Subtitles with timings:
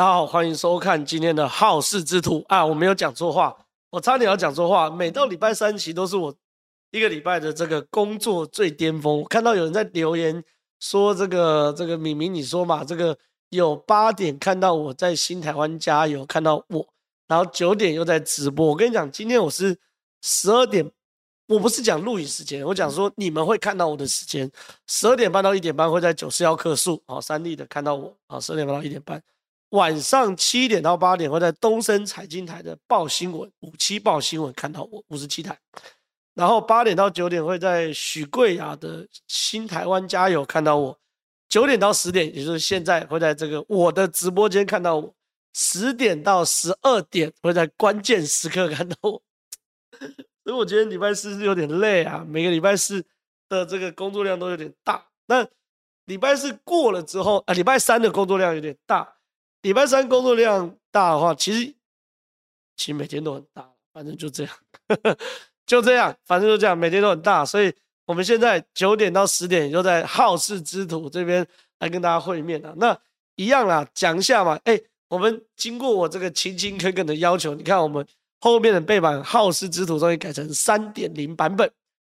[0.00, 2.64] 大家好，欢迎收看今天的好事之徒啊！
[2.64, 3.54] 我没有讲错话，
[3.90, 4.88] 我差点要讲错话。
[4.88, 6.34] 每到礼拜三期都是我
[6.90, 9.22] 一个礼拜的这个工作最巅峰。
[9.28, 10.42] 看到有人在留言
[10.78, 12.82] 说：“这个这个敏敏，你说嘛？
[12.82, 13.14] 这个
[13.50, 16.88] 有八点看到我在新台湾加油，看到我，
[17.28, 18.68] 然后九点又在直播。
[18.68, 19.76] 我跟你讲，今天我是
[20.22, 20.90] 十二点。”
[21.46, 24.50] 我不是讲录影时间，我讲说你们会看到我的时间，
[24.86, 29.22] 十二点半到一点半会在九四幺客诉，好，三立的看到我，啊，十二点半到一点半，
[29.70, 35.58] 晚上七点到八点会在东森财经台的报新闻五七报新闻看到我五十七台，
[36.34, 40.98] 然后八点到九点会在许贵雅的新台湾加油看到我，
[41.48, 45.14] 九点到十点，也就是现在会在这个我的直播间看到我，
[45.54, 49.22] 十点到十二点会在关键时刻看到我。
[50.42, 53.04] 所以我觉得礼拜四是有点累啊，每个礼拜四
[53.48, 55.06] 的这个工作量都有点大。
[55.26, 55.46] 那
[56.06, 59.16] 礼拜四过了之后，啊，礼拜三的工作量有点大。
[59.62, 61.74] 礼拜三工作量大的话，其实
[62.76, 64.52] 其实每天都很大，反正就这样，
[64.88, 65.18] 呵 呵
[65.66, 67.44] 就这样，反正就这样，每天都很大。
[67.44, 67.72] 所以
[68.06, 71.46] 我们现在九点到十点就在好事之徒这边
[71.78, 72.74] 来跟大家会面了。
[72.76, 72.98] 那
[73.36, 74.58] 一样啦，讲一下嘛。
[74.64, 78.06] 哎，我们经过我这个勤勤恳恳的要求，你看我们。
[78.42, 81.70] 后面的背板好事之徒终于改成三点零版本，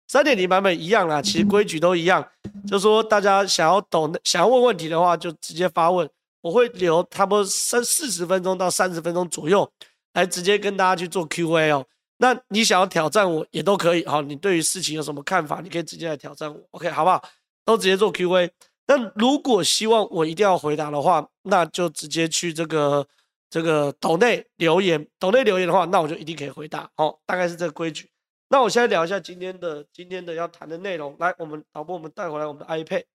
[0.09, 2.29] 三点零版本一样啦，其实规矩都一样，
[2.69, 6.09] 就说大家想要懂、想要问问题的话，就直接发问，
[6.41, 9.69] 我会留差不多三四十分钟到三十分钟左右，
[10.13, 11.85] 来直接跟大家去做 Q&A 哦。
[12.17, 17.23] 那你想要挑战我也都可以，好，你对于事情有什么看法，你可以直接来挑战我，OK，好不好？
[17.65, 18.51] 都直接做 Q&A。
[18.87, 23.07] 那如果希望我一定要回答的话，那就直接去这个。
[23.49, 26.91] 这个抖内留言，抖内留言的话，那我就一定可以回答。
[26.95, 28.11] 好，大概是这个规矩。
[28.49, 31.15] 那我现在聊一下今天的今天的要谈的内容。
[31.17, 33.05] 来，我们导播，我们带回来我们的 iPad。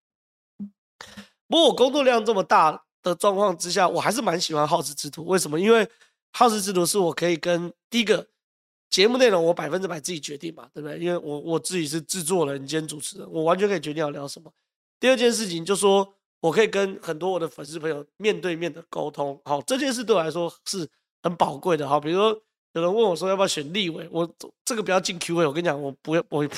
[1.46, 5.24] 不过我工作量这么大的状况之下，我还是蛮喜欢好事之徒。
[5.26, 5.58] 为什么？
[5.58, 5.88] 因为
[6.32, 8.26] 好事之徒是我可以跟第一个
[8.90, 10.98] 节目内容我百分之百自己决定嘛，对不对？
[10.98, 14.52] 因为我我自己是制作人兼主持人，我完全可以决定要聊什么。
[15.00, 16.14] 第二件事情就是说。
[16.42, 20.90] 我可以跟很多我的粉丝朋友面对面的沟通，好，这件事对我来说是
[21.22, 22.30] 很宝贵的，好，比如说
[22.72, 24.28] 有人问我说要不要选立委，我
[24.64, 26.48] 这个不要进 Q&A，我跟你讲，我不会，我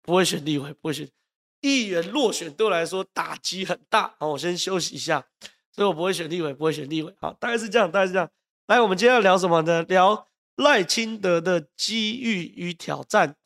[0.00, 1.10] 不会选立委，不会选
[1.60, 5.26] 议员落选，对我来说打击很大，好，我先休息一下，
[5.74, 8.28] 所以我不会选立委，不会选立委，好，大概是这样，大概是这样。
[8.66, 9.82] 来，我们今天要聊什么呢？
[9.84, 13.36] 聊赖清德的机遇与挑战，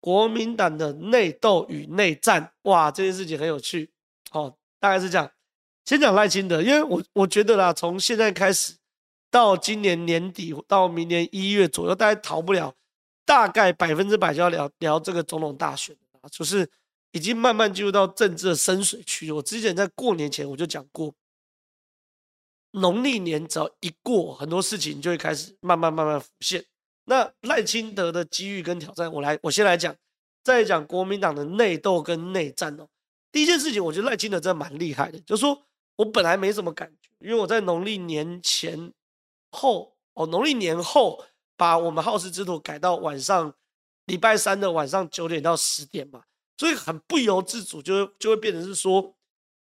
[0.00, 3.90] 国民党的内斗与内战，哇，这件事情很有趣，
[4.30, 5.30] 好，大概是这样。
[5.84, 8.74] 先讲赖清德，因为我我觉得啦，从现在开始
[9.30, 12.72] 到今年年底到明年一月左右，大概逃不了，
[13.26, 16.70] 大概百分之百就要聊聊这个总统大选啊，就是
[17.10, 19.32] 已经慢慢进入到政治的深水区。
[19.32, 21.12] 我之前在过年前我就讲过，
[22.72, 26.62] 农历年只要一过，很多事情就会开始慢慢慢慢浮现。
[27.04, 29.94] 那赖清德的机遇跟挑战，我来我先来讲，
[30.42, 32.86] 再讲国民党的内斗跟内战哦。
[33.30, 35.62] 第一件事情，我觉得赖清德真的蛮厉害的，就是说。
[35.96, 38.92] 我本来没什么感觉，因为我在农历年前
[39.50, 41.22] 后哦，农历年后
[41.54, 43.54] 把我们好事之徒改到晚上，
[44.06, 46.22] 礼拜三的晚上九点到十点嘛，
[46.56, 49.14] 所以很不由自主就会就会变成是说，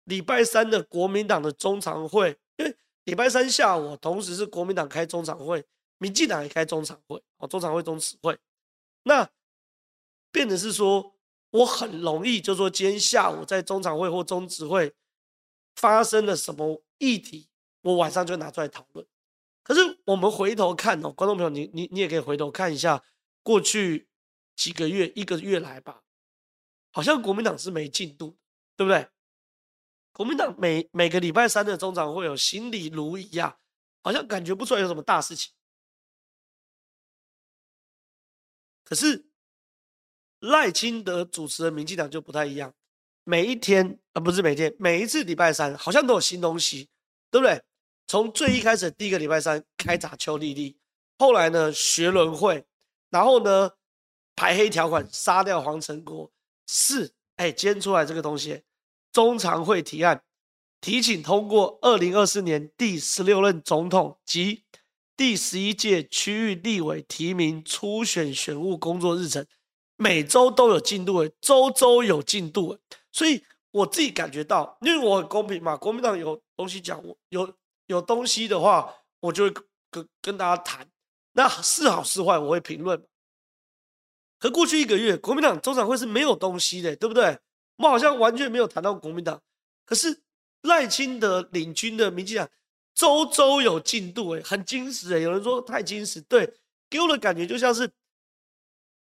[0.04, 2.38] 礼拜三的国民党的中常会，
[3.04, 5.64] 礼拜三下午同时是国民党开中常会，
[5.98, 8.38] 民进党也开中常会哦，中常会、中执会，
[9.02, 9.30] 那
[10.30, 11.16] 变成是说
[11.50, 14.94] 我很容易就说今天下午在中常会或中执会。
[15.76, 17.48] 发生了什么议题，
[17.82, 19.06] 我晚上就拿出来讨论。
[19.62, 23.02] 可是我们回头看哦，观众朋友，你你你也可以回头看一下
[23.42, 24.08] 过去
[24.54, 26.02] 几个月、一个月来吧，
[26.90, 28.36] 好像国民党是没进度，
[28.76, 29.08] 对不对？
[30.12, 33.56] 国民党每每个礼拜三的中常会有行礼如一啊，
[34.02, 35.52] 好像感觉不出来有什么大事情。
[38.84, 39.26] 可是
[40.40, 42.74] 赖清德主持的民进党就不太一样。
[43.24, 46.88] 每一天啊，不是每天，每一次礼拜三好像都有新东西，
[47.30, 47.62] 对不对？
[48.06, 50.76] 从最一开始第一个礼拜三开闸邱丽丽，
[51.18, 52.66] 后来呢学伦会，
[53.10, 53.70] 然后呢
[54.34, 56.32] 排黑条款杀掉黄成国，
[56.66, 58.64] 是哎，煎出来这个东西，
[59.12, 60.22] 中常会提案
[60.80, 64.64] 提请通过二零二四年第十六任总统及
[65.16, 69.46] 第十一届区域立委提名初选选务工作日程，
[69.96, 72.78] 每周都有进度诶，周周有进度诶。
[73.12, 77.54] 所以我自己感觉到，因为我很公平嘛，国民党有东西讲，我有
[77.86, 79.54] 有东西的话，我就会
[79.90, 80.88] 跟跟大家谈。
[81.32, 83.04] 那是好是坏，我会评论。
[84.38, 87.38] 可过去一个月，国民党中常会是没有东西的，对不对？
[87.80, 89.40] 我们好像完全没有谈到国民党。
[89.86, 90.20] 可是
[90.62, 92.46] 赖清德领军的民进党
[92.94, 96.52] 周周有进度，哎，很精实，哎，有人说太精实，对，
[96.90, 97.90] 给我的感觉就像是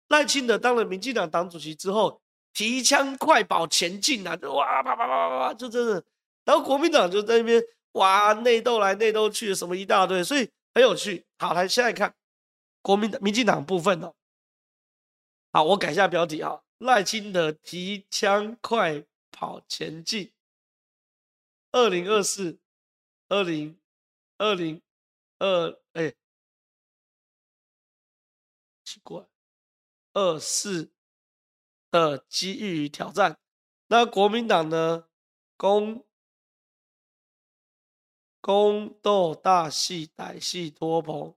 [0.07, 2.23] 赖清德当了民进党党主席之后，
[2.55, 6.05] 提枪快跑前进啊，就哇啪啪啪啪啪，就真的，
[6.45, 7.61] 然后国民党就在那边
[7.95, 11.27] 哇内斗来内斗去，什么一大堆，所以很有趣。
[11.41, 12.15] 好，来现在看
[12.81, 14.15] 国民党、民进党部分哦。
[15.53, 20.33] 好，我改一下标题啊，赖清德提枪快跑前进，
[21.71, 22.59] 二零二四，
[23.29, 23.79] 二零。
[24.41, 24.81] 二零
[25.41, 26.15] 二哎，
[28.85, 29.27] 奇怪，
[30.13, 30.93] 二四
[31.91, 33.41] 的机遇与挑战。
[33.89, 35.09] 那国民党呢？
[35.57, 36.07] 宫
[38.41, 41.37] 宫斗大戏，歹戏拖棚，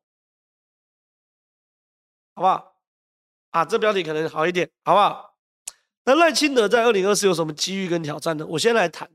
[2.36, 2.80] 好不好？
[3.50, 5.31] 啊，这标题可能好一点，好不好？
[6.06, 8.46] 那赖清德在二零二四有什么机遇跟挑战呢？
[8.48, 9.10] 我先来谈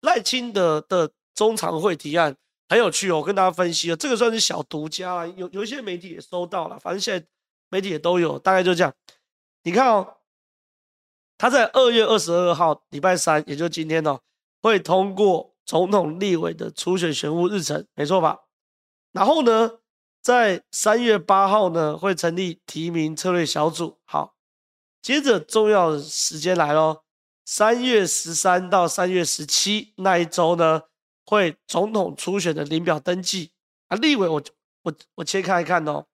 [0.00, 2.36] 赖清德的中常会提案。
[2.68, 7.26] 很有趣哦，我跟大家分析了，这个算是小独家啊，有有一些媒体也收到了，反正现在
[7.68, 8.94] 媒体也都有，大概就这样。
[9.64, 10.16] 你看哦，
[11.36, 14.20] 他在二月二十二号礼拜三，也就今天哦，
[14.62, 18.38] 会通过总统、立委的初选选务日程，没错吧？
[19.12, 19.80] 然后呢，
[20.22, 23.98] 在三月八号呢，会成立提名策略小组。
[24.06, 24.31] 好，
[25.02, 27.02] 接着重要的时间来喽，
[27.44, 30.82] 三月十三到三月十七那一周呢。
[31.24, 33.52] 会总统初选的领表登记
[33.88, 34.42] 啊，立委我
[34.82, 36.04] 我我切开看哦，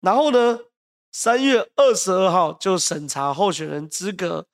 [0.00, 0.58] 然后呢，
[1.12, 4.46] 三月二十二号就审查候选人资格，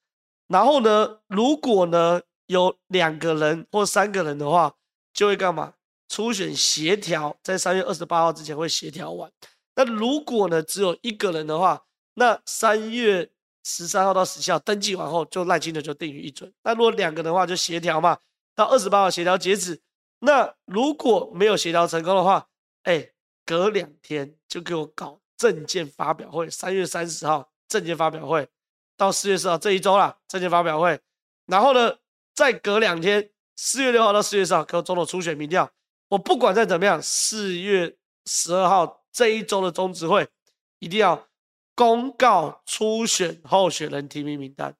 [0.48, 4.74] 然后呢，如果呢有两个人或三个人的话，
[5.14, 5.74] 就会干嘛？
[6.08, 9.30] 初选协调在三月二十八号之前会协调完。
[9.76, 11.84] 那如果呢只有一个人的话，
[12.14, 13.30] 那三月
[13.64, 16.52] 十三号到十七号登记完后就赖清德就定于一准。
[16.62, 18.16] 那如果两个的话就协调嘛。
[18.56, 19.82] 到二十八号协调截止，
[20.20, 22.46] 那如果没有协调成功的话，
[22.84, 23.10] 哎，
[23.44, 26.48] 隔两天就给我搞证件发表会。
[26.48, 28.48] 三月三十号证件发表会，
[28.96, 31.00] 到四月四号这一周啦，证件发表会。
[31.46, 31.96] 然后呢，
[32.32, 35.68] 再隔两天，四月六号到四月四号给我总统初选民调。
[36.06, 40.28] 我不管再怎么样，四月十二号这一周的中执会
[40.78, 41.26] 一定要
[41.74, 44.76] 公告初选候选人提名名单，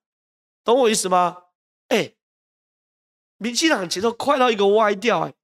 [0.62, 1.38] 懂我意思吗？
[1.88, 2.12] 哎。
[3.36, 5.34] 民进党节奏快到一个歪掉哎！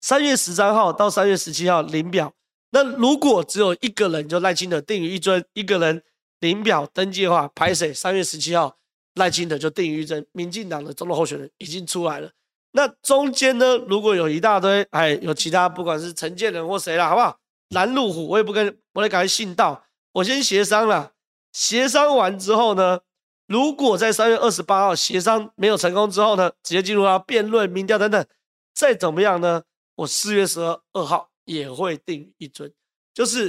[0.00, 2.32] 三月十三号到三月十七号领表，
[2.70, 6.02] 那如果只有一个人就赖清德定于一尊，一个人
[6.38, 7.92] 领表登记的话，拍谁？
[7.92, 8.78] 三月十七号
[9.16, 12.30] 赖清德就定于一尊，民进党的总统候选人已经出来了。
[12.70, 17.38] 那中间呢，如果有一大堆哎，有其他不管是陈建仁或谁啦，好不好？
[17.70, 21.12] 拦路虎，我也不跟，我得赶快信道，我先协商了，
[21.52, 23.00] 协商完之后呢？
[23.46, 28.24] 如果在三月二十八号协商没有成功之后呢，直接进入到辩论、民调等等，
[28.72, 29.64] 再怎么样呢？
[29.96, 32.72] 我四月十二号也会定一尊，
[33.12, 33.48] 就是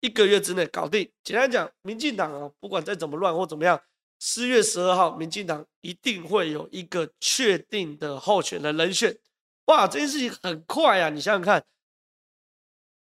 [0.00, 1.10] 一个月之内搞定。
[1.22, 3.78] 简单讲，民进党啊，不管再怎么乱或怎么样，
[4.18, 9.18] 四月十二号，民进党一定会有一个确定的候选的人选。
[9.66, 11.10] 哇，这件事情很快啊！
[11.10, 11.62] 你想想看，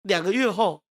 [0.03, 0.85] 两个月后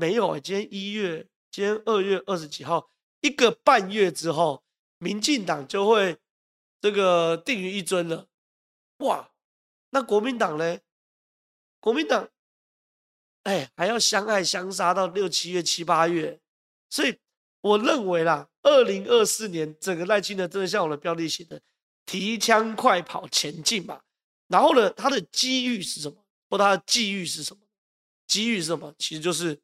[0.00, 2.90] 没有，今天一月，今天二月二十几号。
[3.20, 4.64] 一个半月之后，
[4.96, 6.16] 民进党就会
[6.80, 8.26] 这个定于一尊了。
[9.00, 9.30] 哇，
[9.90, 10.78] 那国民党呢？
[11.80, 12.30] 国民党，
[13.42, 16.40] 哎，还要相爱相杀到六七月、七八月。
[16.88, 17.18] 所以
[17.60, 21.60] 我认为啦，二零二四年整个赖清德真的像我的标题写的，
[22.06, 24.00] 提枪快跑前进嘛。
[24.48, 26.24] 然后呢，他的机遇是什么？
[26.48, 27.60] 或他的机遇是什么？
[28.26, 28.94] 机遇是什么？
[28.96, 29.60] 其实就是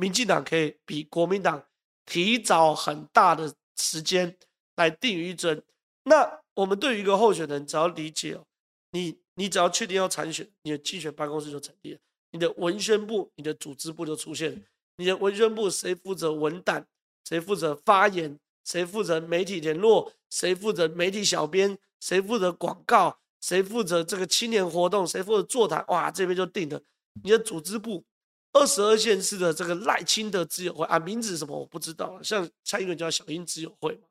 [0.00, 1.62] 民进党可以比国民党。
[2.06, 4.36] 提早很大的时间
[4.74, 5.62] 来定于一尊，
[6.02, 8.44] 那我们对于一个候选人，只要理解哦，
[8.90, 12.00] 你你只要确定要参选，你的竞选办公室就成立了，
[12.32, 14.58] 你的文宣部、你的组织部就出现了。
[14.96, 16.84] 你的文宣部谁负责文档？
[17.28, 18.36] 谁负责发言？
[18.64, 20.12] 谁负责媒体联络？
[20.30, 21.78] 谁负责媒体小编？
[22.00, 23.20] 谁负责广告？
[23.40, 25.06] 谁负责这个青年活动？
[25.06, 25.84] 谁负责座谈？
[25.86, 26.82] 哇，这边就定了。
[27.22, 28.04] 你的组织部。
[28.52, 34.02] 二十二县市的这个赖清德之友会啊，名字什么我不知道，像蔡英文叫小英之友会嘛，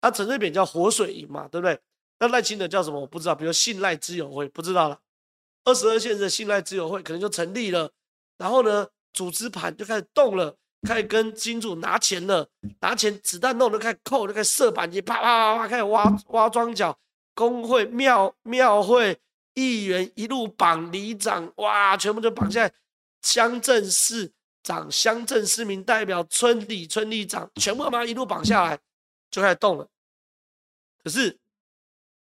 [0.00, 1.78] 啊陈水扁叫活水营嘛，对不对？
[2.20, 5.00] 那赖清德叫什么我不知道，比如信赖之友会不知道了。
[5.64, 7.90] 二十二县市的信赖之友会可能就成立了，
[8.38, 10.56] 然后呢，组织盘就开始动了，
[10.86, 12.48] 开始跟金主拿钱了，
[12.80, 16.96] 拿钱子弹弄就开始扣，就开始射板机，啪啪啪啪开始挖挖桩脚，
[17.34, 19.18] 工会庙庙会
[19.54, 22.72] 议员一路绑里长，哇，全部就绑下来。
[23.22, 28.78] 乡镇市长、乡镇市民代表、村里村里长，全部把它一路绑下来，
[29.30, 29.88] 就开始动了。
[31.02, 31.38] 可是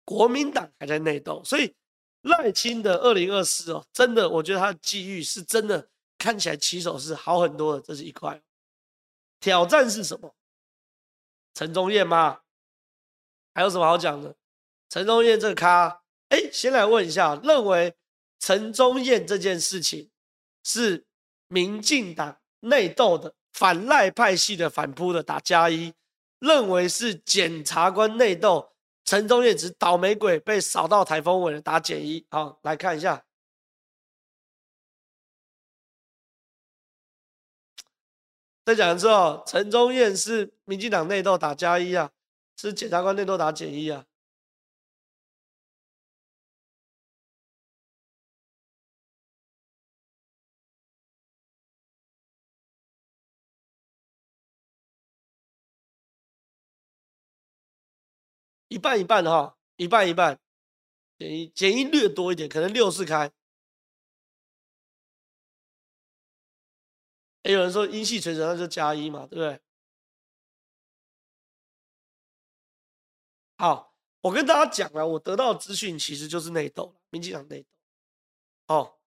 [0.04, 1.74] 国民党还在内斗，所以
[2.22, 8.40] 赖清德二零二四哦，真的，我觉得他的机遇是真的看起来起手是好很多的，这是一块。
[9.40, 10.34] 挑战是什么？
[11.54, 12.40] 陈宗彦吗？
[13.54, 14.36] 还有什么好讲的？
[14.88, 17.96] 陈宗彦这个咖，哎，先来问一下，认为
[18.38, 20.10] 陈宗彦这件事情
[20.68, 21.06] 是
[21.48, 25.94] 民进党内斗的反赖派系的反扑的打加一，
[26.40, 32.26] 认为是检察官内斗，陈忠彦只倒霉鬼被扫到台风尾的打减一。
[32.28, 33.24] 好，来看一下。
[38.66, 42.10] 再讲一次哦，陈忠彦是民进党内斗打加一啊，
[42.58, 44.04] 是检察官内斗打减一啊。
[58.78, 60.38] 一半一半的哈，一半一半，
[61.18, 63.32] 减一减一略多一点，可能六四开。
[67.42, 69.60] 也有人说阴系垂直，那就加一嘛，对不对？
[73.56, 77.68] 好，我跟大家讲了，我得到的资讯其实就是内斗，民进党内斗。
[78.68, 79.00] 哦，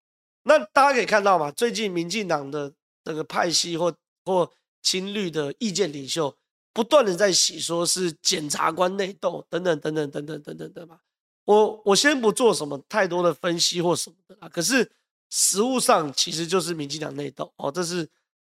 [0.44, 2.74] 那大家可以看到嘛，最近民进党的
[3.06, 4.52] 这个派系或或
[4.82, 6.38] 亲绿的意见领袖，
[6.74, 11.00] 不断的在洗，说是检察官内斗等等等等等等等等的嘛。
[11.46, 14.92] 我我先不做什么太多的分析或什么的啦，可是
[15.30, 18.10] 实务上其实就是民进党内斗哦，这是。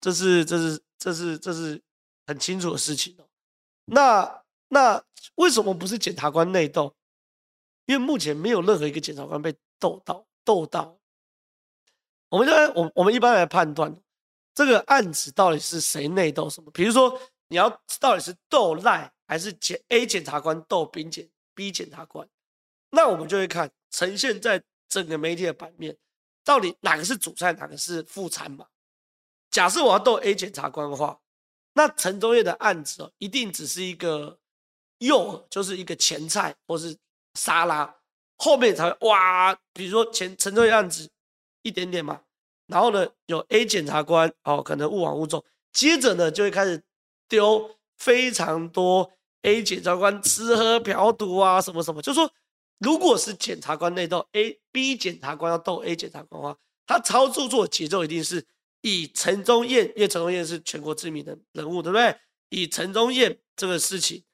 [0.05, 1.81] 这是这是这是这是
[2.27, 3.25] 很清楚的事情哦。
[3.85, 5.01] 那那
[5.37, 6.93] 为什么不是检察官内斗？
[7.87, 10.99] 因为目前没有任何一个检察官被斗到斗到。
[12.31, 13.97] 我们来我我们一般来判断
[14.53, 16.69] 这个案子到底是谁内斗什么？
[16.73, 17.17] 比如说
[17.53, 17.69] 你要
[18.01, 22.27] 到底是斗赖还是检 A 检察官斗 B 检 B 检察官，
[22.89, 25.95] 那我们就会看呈现在整个媒体的版面，
[26.47, 28.69] 到底哪个是主菜，哪个是副餐嘛？
[29.51, 31.21] 假设我要斗 A 检察官的话，
[31.75, 34.39] 那陈忠业的案子哦，一定只是一个
[34.97, 36.97] 诱饵，就是一个前菜或是
[37.35, 37.97] 沙拉，
[38.39, 41.11] 后面才会哇，比如说前陈忠业案子
[41.61, 42.23] 一点点嘛，
[42.67, 46.83] 然后呢有 A 检察官哦，可能误往误中，接着呢就会开始
[47.33, 49.11] 丢非常多
[49.41, 52.31] A 检察官吃喝嫖赌啊什么什么，就是说
[52.79, 58.47] 如果是检察官内斗 A B 检察官要斗 A 检察官的话，他操作做节奏一定是。
[58.85, 62.17] 以陈宗彦，因为陈宗彦是全国知名的人物，对不对？
[62.49, 64.25] 以陈宗彦这个事情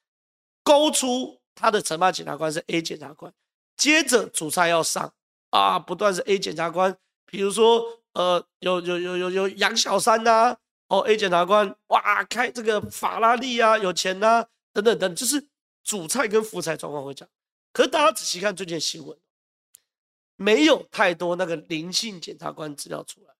[0.62, 3.30] 勾出他的承办检察官是 A 检察官，
[3.76, 5.12] 接着主菜要上
[5.50, 10.56] 啊，不断是 A 检察官，比如说呃，有有有有有杨小三呐、
[10.88, 15.48] 哦 A 检察官哇开这个法拉利啊，有钱呐、啊，等等等，就是
[15.84, 17.28] 主菜跟副菜状况会讲。
[17.72, 19.16] 可是大家仔细看最近新闻，
[20.36, 23.34] 没有太多那个林姓检察官资料出来。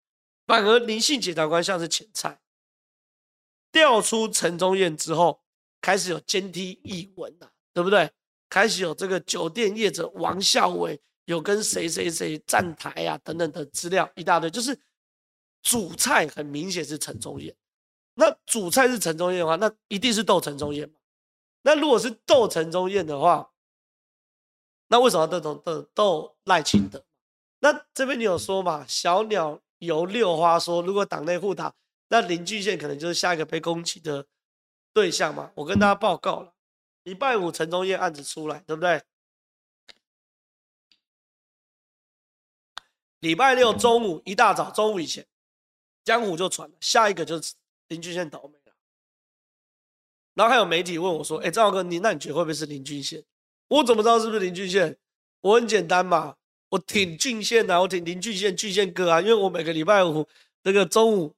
[0.46, 2.40] 反而林姓检察官像是前菜，
[3.72, 5.42] 调出陈宗彦之后，
[5.80, 8.10] 开始有监听译文呐，对不对？
[8.50, 14.78] 开始有这个酒店业者王孝伟有跟谁谁谁站台啊等等的资料一大堆，就是
[15.68, 17.54] 主菜很明显是陈忠燕。
[18.14, 20.94] 那主菜是陈忠燕的话，那一定是斗陈忠燕嘛。
[21.62, 23.50] 那如果是斗陈忠燕的话，
[24.86, 27.04] 那为什么要斗斗斗赖清德？
[27.58, 28.86] 那这边你有说嘛？
[28.88, 29.60] 小鸟。
[29.80, 31.72] 游六花说，如果党内互打，
[32.08, 34.26] 那林俊宪可能就是下一个被攻击的
[34.92, 35.52] 对象嘛。
[35.54, 36.52] 我跟大家报告了，
[37.04, 39.00] 礼拜五陈忠燕案子出来，对不对？
[43.20, 45.24] 礼拜六中午一大早，中午以前，
[46.08, 47.52] 江湖就传了，下一个就是
[47.88, 48.72] 林俊宪倒霉了。
[50.32, 53.22] 然后还有媒体问我说：“哎，张浩哥，你那你觉得会不会是林俊宪？”
[53.68, 54.96] 我怎么知道是不是林俊宪？
[55.42, 56.36] 我很简单嘛。
[56.70, 60.26] 我挺俊宪啊，我挺林俊宪，俊宪哥啊，因为我每个礼拜五
[60.62, 61.34] 那个中午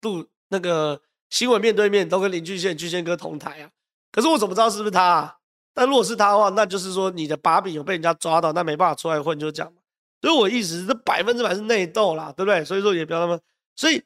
[0.00, 3.70] 录那个新闻面对面都跟林俊宪、俊宪哥同台啊。
[4.10, 5.36] 可是我怎么知道是不是他啊？
[5.74, 9.82] 但如果是他的话，那就是说你的把柄有被人家抓到，那没办法出来混，就这样嘛。
[10.22, 12.64] 所以我意思是，这百分之百是内斗啦，对不对？
[12.64, 13.40] 所以说也不要那么，
[13.78, 14.02] 所以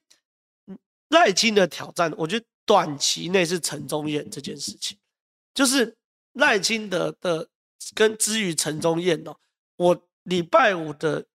[1.08, 4.98] 赖清的挑战，我觉得短期内是陈宗彦这件事情，
[5.54, 5.96] 就是
[6.34, 7.48] 赖清德的
[7.94, 9.34] 跟之于陈宗彦哦，
[9.76, 10.08] 我。
[10.24, 11.26] 礼拜五的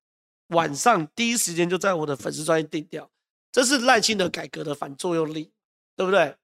[0.48, 3.12] 晚上，第一时间就在我的粉丝专页定调，
[3.52, 5.52] 这是赖清德改革的反作用力，
[5.98, 6.38] 对不对？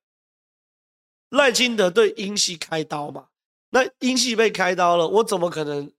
[1.29, 3.29] 赖清德对英系开刀嘛，
[3.69, 5.89] 那英系被开刀了，我怎么可能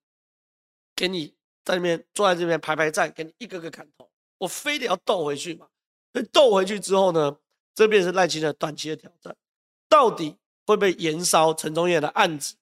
[0.94, 1.28] 给你
[1.64, 4.10] 在那边坐在这边排排站，给你一个个砍头？
[4.36, 5.66] 我非得要斗回去嘛？
[6.14, 7.37] 所以斗回去之后呢，
[7.75, 9.37] 这便是赖清德短期的挑战，
[9.88, 12.54] 到底会不会延烧陈宗彦的案子？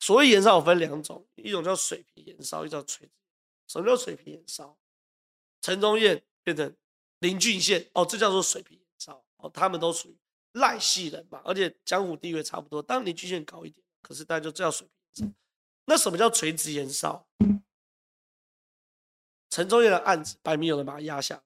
[0.00, 3.12] 所谓延烧有分两种，一种叫水平延烧，一种叫垂直。
[3.68, 4.76] 什么叫水平延烧？
[5.60, 6.74] 陈宗彦变成
[7.20, 9.24] 林俊宪，哦，这叫做水平延烧。
[9.36, 10.18] 哦，他们都属于
[10.54, 15.34] 赖系人嘛，而且江湖地位差不多，当然林俊宪高一点，可是大家就这叫水平延烧。
[15.84, 17.24] 那什么叫垂直延烧？
[19.48, 21.42] 陈宗彦的案子，摆明有人把他压下，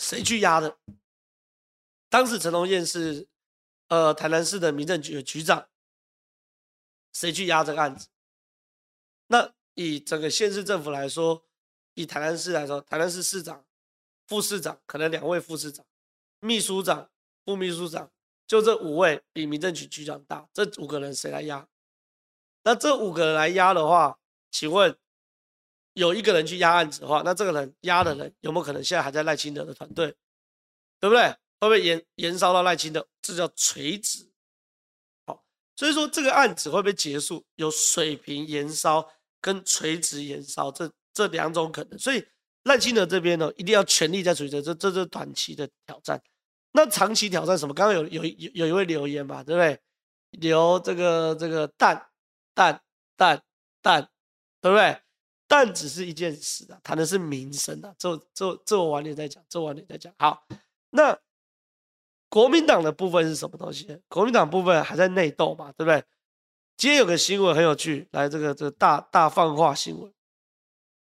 [0.00, 0.78] 谁去压的？
[2.08, 3.28] 当时陈龙燕是
[3.88, 5.68] 呃台南市的民政局的局长，
[7.12, 8.08] 谁去压这个案子？
[9.26, 11.44] 那以整个县市政府来说，
[11.92, 13.66] 以台南市来说，台南市市长、
[14.26, 15.84] 副市长，可能两位副市长、
[16.40, 17.10] 秘书长、
[17.44, 18.10] 副秘书长，
[18.46, 21.68] 就这五位比民政局局长大，这五个人谁来压？
[22.62, 24.18] 那这五个人来压的话，
[24.50, 24.98] 请问
[26.00, 30.14] 有一个人去压案子的话，那这个人压的人有没有可能现在还在赖清德的团队？
[30.98, 31.22] 对不对？
[31.60, 33.06] 会不会延延烧到赖清德？
[33.20, 34.30] 这叫垂直。
[35.26, 35.44] 好，
[35.76, 37.44] 所以说这个案子会不会结束？
[37.56, 39.06] 有水平延烧
[39.40, 41.98] 跟垂直延烧这这两种可能。
[41.98, 42.26] 所以
[42.64, 46.22] 赖清德这边呢，一定要全力在垂直这这这是短期的挑战。
[46.72, 47.74] 那长期挑战什么？
[47.74, 49.78] 刚刚有有有有一位留言嘛，对不对？
[50.30, 52.06] 留这个这个蛋。
[52.52, 52.82] 蛋
[53.16, 53.42] 蛋
[53.80, 54.08] 蛋，
[54.60, 55.00] 对不对？
[55.50, 57.92] 但只是一件事啊，谈的是民生啊。
[57.98, 60.14] 这这这我晚点再讲，这我晚点再讲。
[60.16, 60.46] 好，
[60.90, 61.18] 那
[62.28, 64.00] 国民党的部分是什么东西？
[64.06, 66.04] 国民党部分还在内斗嘛，对不对？
[66.76, 70.14] 今天有个新闻很有趣，来这个这个大大放话新闻，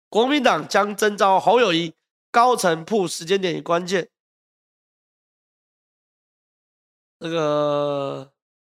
[0.09, 1.93] 国民党将征召侯友谊，
[2.31, 4.09] 高层铺时间点与关键。
[7.19, 8.33] 这个。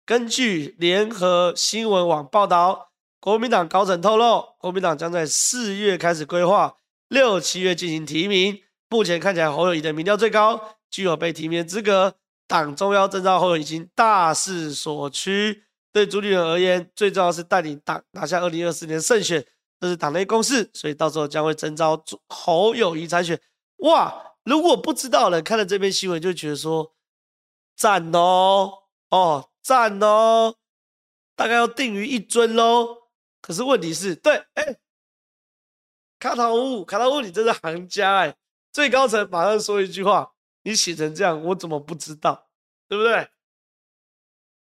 [0.05, 2.92] 根据联合新闻网报道，
[3.23, 6.75] 国民党高层透露，国民党将在四月开始规划，
[7.07, 8.61] 六七月进行提名。
[8.89, 10.61] 目前看起来侯友宜的民调最高，
[10.91, 12.17] 具有被提名的资格。
[12.49, 15.63] 党中央征召侯友已经大势所趋。
[15.93, 19.47] 对主理人而言，最重要是带领党拿下二零二四年胜选，
[19.79, 20.69] 这是党内共识。
[20.75, 23.41] 所以到时候将会征召侯友宜参选。
[23.85, 24.33] 哇！
[24.43, 26.93] 如果不知道的人看了这篇新闻，就觉得说
[27.77, 28.73] 赞哦
[29.11, 29.51] 哦。
[29.63, 30.57] 赞哦，
[31.37, 33.02] 大概要定于一尊喽。
[33.43, 34.79] 可是问题是，对，哎、
[36.19, 38.37] 卡塔乌，卡塔乌，你真是行家哎！
[38.73, 42.49] 最高层马上说一句话，你写成这样，我怎么不知道？
[42.89, 43.29] 对不对？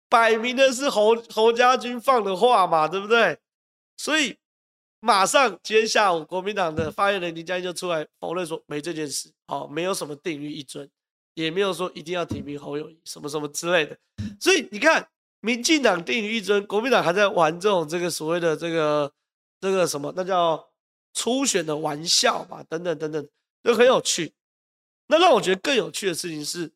[0.10, 3.38] 摆明的是侯侯家军放的话嘛，对不对？
[3.98, 4.40] 所以
[5.00, 10.90] 马上今天下午，国民党的发言人林佳音就出来否认说没这件事，好，没有什么定于一尊。
[11.34, 13.98] 也没有说一定要提名侯友宜什么什么之类的，
[14.38, 15.10] 所以你看，
[15.42, 19.14] 民进党定于一尊，国民党还在玩这种这个所谓的这个
[19.60, 20.72] 这个什么，那叫
[21.14, 23.30] 初选的玩笑吧，等等等等，
[23.62, 24.34] 都很有趣。
[25.08, 26.72] 那让我觉得更有趣的事情是，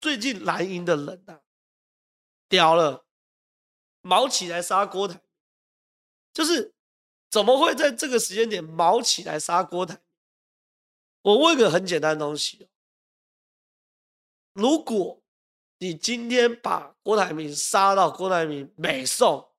[0.00, 1.40] 最近蓝营的人啊，
[2.48, 3.06] 屌了，
[4.02, 5.20] 毛起来杀郭台，
[6.32, 6.74] 就是
[7.30, 10.00] 怎么会在这个时间点毛起来杀郭台？
[11.22, 12.68] 我问个很简单的东西。
[14.52, 15.21] 如果
[15.82, 19.50] 你今天把郭台铭杀到郭台铭美送，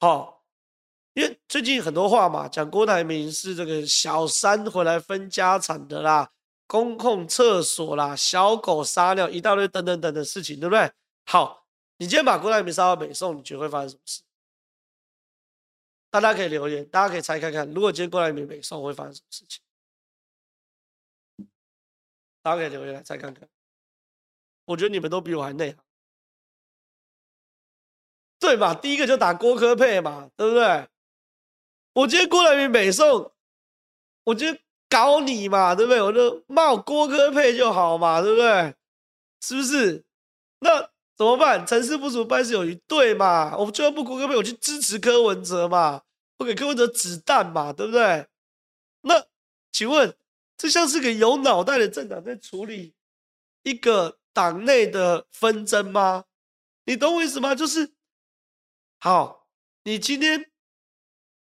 [0.00, 0.44] 好，
[1.12, 6.32] 因为最近很多话嘛，讲郭台铭是这个小三回来分家产的啦，
[6.66, 10.90] 公共厕所啦，小狗撒尿一大堆等等等的事情，对不对？
[11.26, 11.64] 好，
[11.98, 14.22] 你今天把郭台铭杀到美送，你觉得会发生什么事？
[16.10, 19.62] 大家可以留言，大家可以猜看看，如果今天郭台铭美送会发生什么事情？
[22.42, 23.48] 大家可以留言来猜看看。
[24.70, 25.78] 我觉得你们都比我还内行，
[28.38, 28.72] 对吧？
[28.72, 30.88] 第一个就打郭科配嘛，对不对？
[31.92, 33.32] 我今天郭台铭北宋，
[34.22, 36.00] 我今天搞你嘛，对不对？
[36.00, 38.76] 我就骂郭科配就好嘛，对不对？
[39.40, 40.04] 是不是？
[40.60, 40.80] 那
[41.16, 41.66] 怎么办？
[41.66, 43.56] 成事不足败事有余，对嘛？
[43.56, 46.02] 我就要不郭科配，我去支持柯文哲嘛，
[46.38, 48.28] 我给柯文哲子弹嘛，对不对？
[49.00, 49.26] 那
[49.72, 50.16] 请问，
[50.56, 52.94] 这像是个有脑袋的政党在处理
[53.64, 54.19] 一个？
[54.40, 56.24] 党内的纷争吗？
[56.86, 57.54] 你懂我意思吗？
[57.54, 57.92] 就是，
[58.98, 59.46] 好，
[59.84, 60.50] 你今天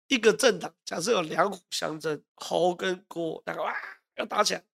[0.08, 3.72] 一个政党，假设有两虎相争，侯跟郭那个哇
[4.16, 4.64] 要打起来，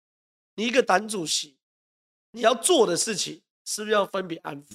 [0.55, 1.59] 你一个党主席，
[2.31, 4.73] 你要做的事情是不是要分别安抚？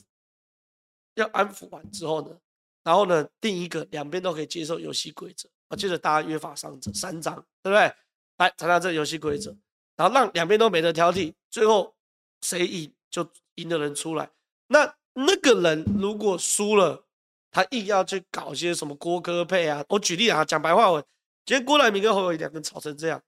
[1.15, 2.39] 要安抚完之后呢，
[2.85, 7.35] 然后呢，定一个两边都可以接受游戏规则，啊，接着大家约法三章，三章，
[7.65, 7.93] 对不对？
[8.37, 9.51] 来谈谈这游戏规则，
[9.97, 11.97] 然后让两边都没得挑剔，最后
[12.43, 12.95] 谁赢？
[13.11, 14.31] 就赢的人出来，
[14.68, 17.05] 那那个人如果输了，
[17.51, 19.85] 他硬要去搞些什么郭科配啊？
[19.88, 21.05] 我举例啊，讲白话文，
[21.44, 23.20] 今天郭台铭跟侯友谊两个人吵成这样，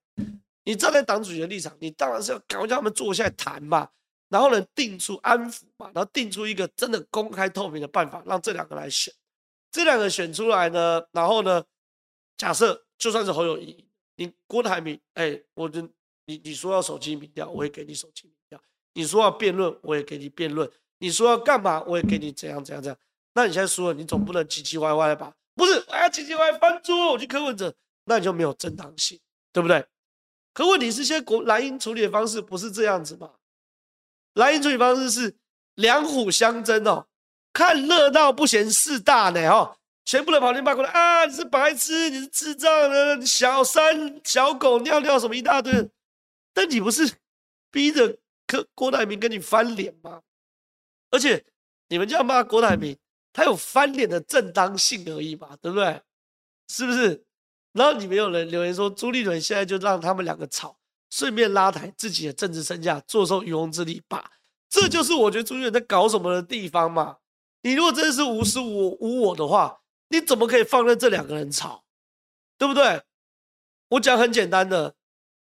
[0.63, 3.89] 你站在党主席的立场，你当然是要赶快叫他们坐下来谈嘛，
[4.29, 9.13] 然后呢，定出安抚嘛，然后定出一个真的公开透明的办法，让这两个来选，
[9.69, 11.63] 这两个选出来呢，然后呢，
[12.37, 15.81] 假设就算是侯友谊，你郭台铭，哎、我就
[16.25, 18.57] 你你说要手机民调，我也给你手机民调；
[18.93, 20.67] 你说要辩论，我也给你辩论；
[20.99, 22.97] 你说要干嘛，我也给你怎样怎样怎样。
[23.33, 25.33] 那你现在输了，你总不能唧唧歪歪吧？
[25.55, 27.73] 不是，我要，唧唧歪歪翻桌，我去柯文哲，
[28.05, 29.19] 那你就没有正当性，
[29.51, 29.85] 对不对？
[30.53, 33.31] 可问题是，现在国蓝营处理的方式不是这样子嘛？
[34.33, 35.35] 蓝营处理方式是
[35.75, 37.07] 两虎相争哦，
[37.51, 39.77] 看热闹不嫌事大呢哦。
[40.05, 41.23] 全部人跑进办公室啊！
[41.25, 45.89] 你是白痴，你是智障的，小三、小狗尿尿什么一大堆。
[46.53, 47.09] 但你不是
[47.71, 50.21] 逼着可郭台铭跟你翻脸吗？
[51.09, 51.45] 而且
[51.89, 52.97] 你们这样骂郭台铭，
[53.31, 56.01] 他有翻脸的正当性而已嘛，对不对？
[56.67, 57.25] 是不是？
[57.73, 60.77] 然后你们有人留言说朱立伦现在就让他们两个吵，
[61.09, 64.31] 顺便拉抬自己的政治身价，坐收渔翁之利吧。
[64.69, 67.17] 这就是我觉得朱立伦在搞什么的地方嘛。
[67.61, 69.79] 你如果真的是无私无无我的话。
[70.09, 71.85] 你怎么可以放任这两个人吵，
[72.59, 73.01] 对不对？
[73.87, 74.93] 我讲很简单的，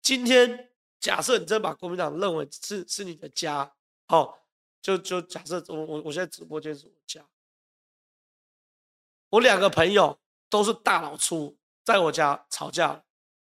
[0.00, 0.70] 今天
[1.02, 3.74] 假设你真把国民党认为是是你的家，
[4.06, 4.38] 哦，
[4.80, 7.26] 就就假设我我我现在直播间是我家，
[9.30, 13.02] 我两个朋友都是大老粗，在我家吵架，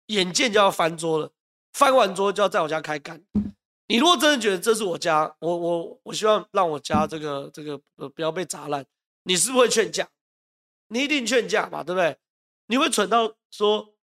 [0.07, 1.31] 眼见就要翻桌了，
[1.73, 3.25] 翻完桌就要在我家开干。
[3.87, 8.85] 你如果真的觉得这是我家，我我我希望让我家这个这个呃不要被砸烂，
[9.23, 10.11] 你是不是会劝架？
[10.89, 12.19] 你一定劝架嘛，对不对？
[12.67, 13.95] 你会蠢到说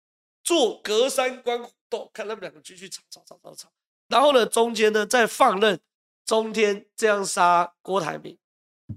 [0.41, 3.69] 做隔山观虎斗，看他们两个继续吵吵吵吵吵，
[4.07, 5.79] 然后呢，中间呢再放任
[6.25, 8.35] 中天这样杀郭台铭，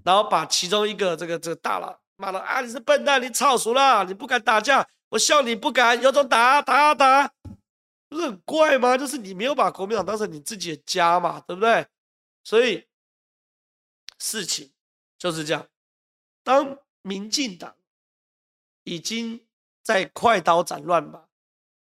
[0.03, 7.29] 然后把其中一个这个这个大佬骂了啊，你是笨蛋，你吵熟了，你不敢打架，我笑你不敢，有种打打打，
[8.09, 8.97] 不是很怪吗？
[8.97, 11.87] 就是你没有把国民党当成你自己的家嘛，对不对？
[12.43, 12.87] 所以
[14.19, 14.73] 事情
[15.19, 15.69] 就是这样，
[16.43, 16.79] 当。
[17.07, 17.77] 民进党
[18.85, 19.47] 已经
[19.83, 21.29] 在快刀斩乱麻，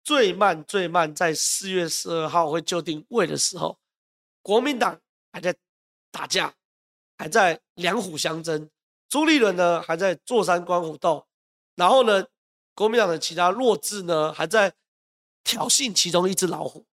[0.05, 3.79] 最慢最慢在四月十二号会就定位的时候，
[4.43, 5.01] 国民党
[5.33, 5.55] 还在
[6.11, 6.55] 打架，
[7.17, 8.69] 还在两虎相争，
[9.09, 11.27] 朱立伦呢还在坐山观虎斗，
[11.77, 12.27] 然后呢，
[12.75, 14.75] 国民党的其他弱智呢还在
[15.45, 16.87] 挑衅其中一只老虎，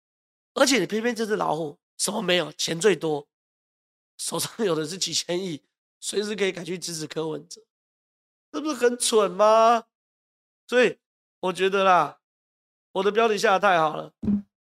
[0.53, 3.27] 而且你偏偏这只老虎什么没有，钱最多，
[4.17, 5.63] 手上有的是几千亿，
[5.99, 7.61] 随时可以赶去支持柯文哲。
[8.51, 9.85] 这不是很蠢吗？
[10.67, 10.97] 所以
[11.39, 12.18] 我觉得啦，
[12.93, 14.13] 我的标题下的太好了。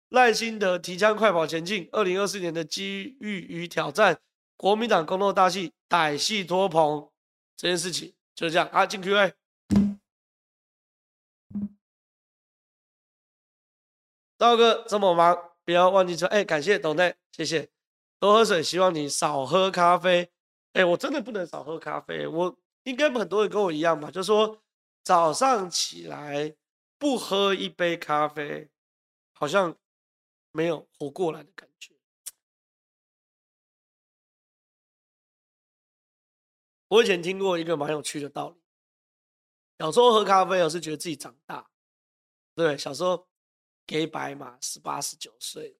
[0.08, 4.20] 赖心德提枪快跑前进，二零二四年的机遇与挑战，
[4.56, 7.10] 国民党公斗大戏，歹戏拖棚，
[7.56, 8.86] 这件事情就是这样啊。
[8.86, 9.34] 进 Q&A，
[14.38, 17.68] 道哥这么忙，不要忘记说，哎，感谢董内，谢谢。
[18.18, 20.30] 多喝水，希望你少喝咖啡。
[20.72, 22.56] 哎，我真的不能少喝咖啡，我。
[22.86, 24.62] 应该很多人跟我一样吧，就是说
[25.02, 26.54] 早上起来
[26.98, 28.70] 不喝一杯咖啡，
[29.32, 29.76] 好像
[30.52, 31.94] 没有活过来的感觉。
[36.88, 38.62] 我以前听过一个蛮有趣的道理，
[39.78, 41.68] 小时候喝咖啡，我是觉得自己长大。
[42.54, 43.28] 对，小时候
[43.84, 45.76] 给白嘛，十八十九岁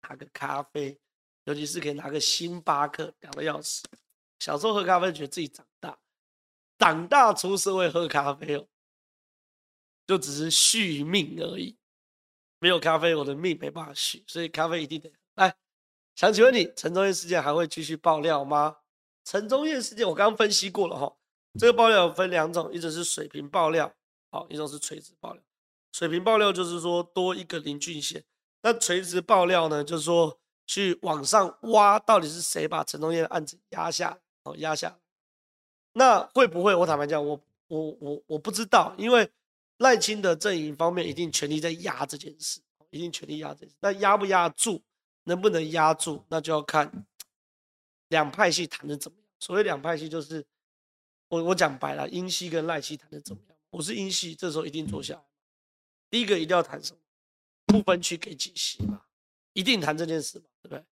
[0.00, 0.98] 拿个咖啡，
[1.44, 3.84] 尤其是可以拿个星巴克，屌的要死。
[4.40, 5.98] 小时候喝咖啡，觉得自己长大。
[6.78, 8.66] 长大出社会喝咖啡哦，
[10.06, 11.76] 就只是续命而已。
[12.58, 15.54] 没有咖啡，我的命没办法续，所以咖啡一定得来。
[16.14, 18.78] 想请问你，陈宗彦事件还会继续爆料吗？
[19.24, 21.16] 陈宗彦事件我刚刚分析过了哈，
[21.58, 23.92] 这个爆料分两种，一种是水平爆料，
[24.30, 25.42] 好，一种是垂直爆料。
[25.92, 28.24] 水平爆料就是说多一个林俊贤，
[28.62, 34.98] 那垂直爆料呢，就是说去往上挖，到底是谁把陈宗彦的案子压下，哦，压下。
[35.92, 36.74] 那会不会？
[36.74, 39.30] 我坦白讲，我我我我不知道，因为
[39.78, 42.60] 赖清德阵营方面一定全力在压这件事，
[42.90, 43.76] 一定全力压这件事。
[43.80, 44.82] 那压不压住，
[45.24, 47.06] 能不能压住，那就要看
[48.08, 49.26] 两派系谈的怎么样。
[49.38, 50.44] 所谓两派系，就是
[51.28, 53.56] 我我讲白了，英系跟赖系谈的怎么样？
[53.70, 55.22] 我是英系，这时候一定坐下。
[56.08, 57.00] 第一个一定要谈什么？
[57.66, 59.02] 不分区给几席嘛，
[59.52, 60.84] 一定谈这件事嘛，对不对？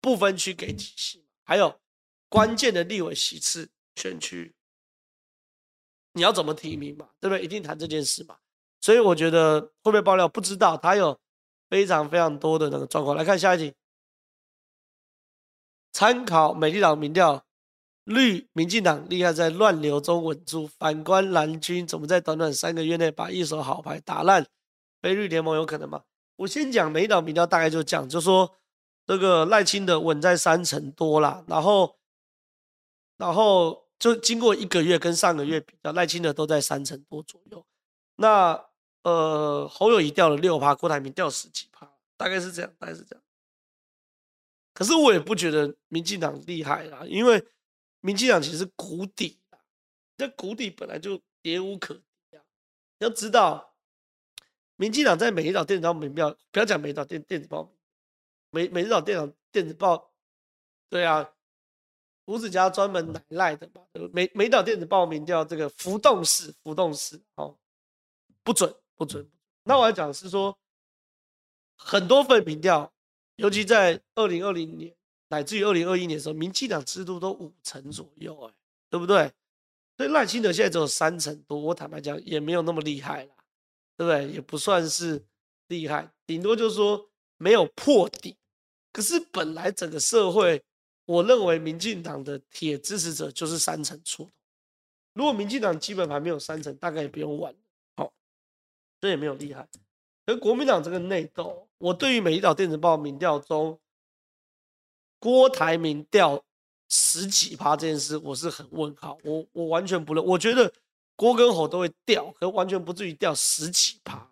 [0.00, 1.80] 不分区给几席，还有
[2.28, 3.70] 关键的立委席次。
[3.98, 4.54] 选区，
[6.16, 7.06] 你要怎么提名嘛？
[7.20, 7.44] 对不对？
[7.44, 8.36] 一定谈这件事嘛。
[8.80, 11.18] 所以我觉得会不会爆料不知道，他有
[11.68, 13.14] 非常非常多的那个状况。
[13.14, 13.74] 来看下一题，
[15.92, 17.44] 参考美丽岛民调，
[18.04, 24.46] 绿民进党厉害在乱流中稳住，反观蓝军怎么在短短三个月内把一手好牌打烂？
[25.02, 26.02] 非绿联盟有可能吗？
[26.36, 28.56] 我先讲美岛民调，大概就讲，就说
[29.04, 31.98] 这个赖清德稳在三成多啦，然后，
[33.18, 33.85] 然后。
[33.98, 37.66] 就经过一个月跟上个月比较，赖清德都在三成多左右。
[38.16, 38.68] 那
[39.02, 43.22] 呃，侯友宜掉了六趴，郭台铭掉十几趴，大概是这样，大概是这样。
[44.74, 47.46] 可是我也不觉得民进党厉害啦，因为
[48.00, 49.38] 民进党其实谷底，
[50.16, 51.94] 这谷底本来就跌无可
[52.28, 52.44] 跌啊。
[52.98, 53.74] 要知道，
[54.76, 57.72] 民进党在美丽岛电子报民调，不要讲美丽岛电电子报，
[58.50, 60.12] 美美丽岛电脑电子报，
[60.90, 61.30] 对啊，
[62.26, 67.56] 吴子嘉专门奶赖的嘛，美美丽岛电子报名叫这个浮动式，浮动式，哦，
[68.42, 69.28] 不准，不准。
[69.64, 70.56] 那我要讲的是说，
[71.76, 72.92] 很多份民调。
[73.36, 74.94] 尤其在二零二零年
[75.28, 78.54] 乃至于二零二一年的时候，民进党支持度都五成左右，哎，
[78.88, 79.30] 对不对？
[79.98, 83.34] 所以赖清德现在只有三成多，我坦白讲也没有那么厉害啦，
[83.94, 84.32] 对不对？
[84.32, 85.22] 也不算是
[85.68, 88.38] 厉害，顶多就是说没有破底。
[88.90, 90.64] 可是本来整个社会，
[91.06, 94.30] 我认为民进党的铁支持者就是三成出。
[95.14, 97.54] 如果民进党基本盘没有三成，大概也不用玩，
[97.96, 98.12] 好，
[99.00, 99.66] 这也没有厉害。
[100.26, 103.80] 而国民党这个内斗，我对于美丽岛电子报民调中
[105.18, 106.44] 郭台铭掉
[106.88, 109.16] 十几趴这件事，我是很问号。
[109.24, 110.70] 我我完全不认，我觉得
[111.14, 114.30] 郭跟侯都会掉，可完全不至于掉十几趴。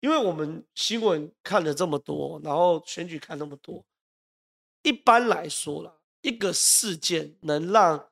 [0.00, 3.84] 因为我们新闻看了这么多，然后选举看那么多，
[4.86, 8.08] 一般来说啦，一个事件能让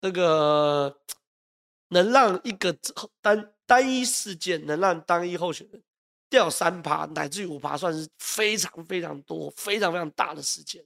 [0.00, 1.00] 这个
[1.88, 2.76] 能让一个
[3.20, 3.54] 单。
[3.64, 5.82] 单一事件能让单一候选人
[6.28, 10.84] 掉三趴乃至于五趴，算是非常非常多、非常非常大的事件，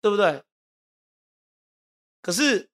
[0.00, 0.44] 对不对？
[2.20, 2.70] 可是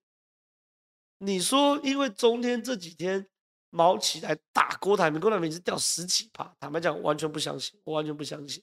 [1.19, 3.27] 你说，因为中天这几天
[3.71, 8.63] 毛起来打郭台铭，郭台铭是掉十几趴，坦白讲，完全不相信，我完全不相信。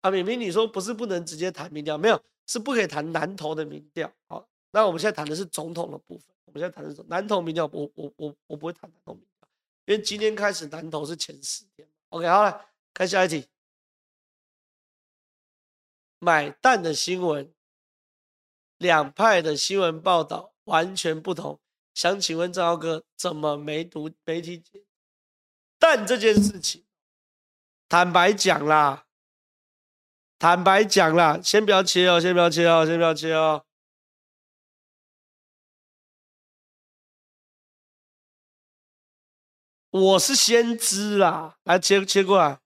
[0.00, 4.12] 啊，明明你说不是不能直接谈民调，没有，是不可以谈南投的民调。
[4.26, 9.48] 好，那我们现在谈的是总统的部分，我们现在谈的是南投民调，我我我我不会谈南投民调。
[9.86, 13.46] 因为今天开始南投是前十天，OK，好了，看下一题。
[16.18, 17.52] 买蛋的新闻，
[18.76, 21.58] 两派的新闻报道完全不同。
[21.94, 24.84] 想请问正浩哥，怎么没读媒体解？
[25.78, 26.84] 蛋这件事情，
[27.88, 29.06] 坦白讲啦，
[30.40, 33.66] 坦白讲啦，先不要切哦，先不要切哦，先不要切哦。
[39.90, 42.58] 我是先知啦，来切切过来。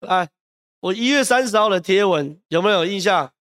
[0.00, 0.28] 来，
[0.80, 3.32] 我一月三十号的贴文有没有印象？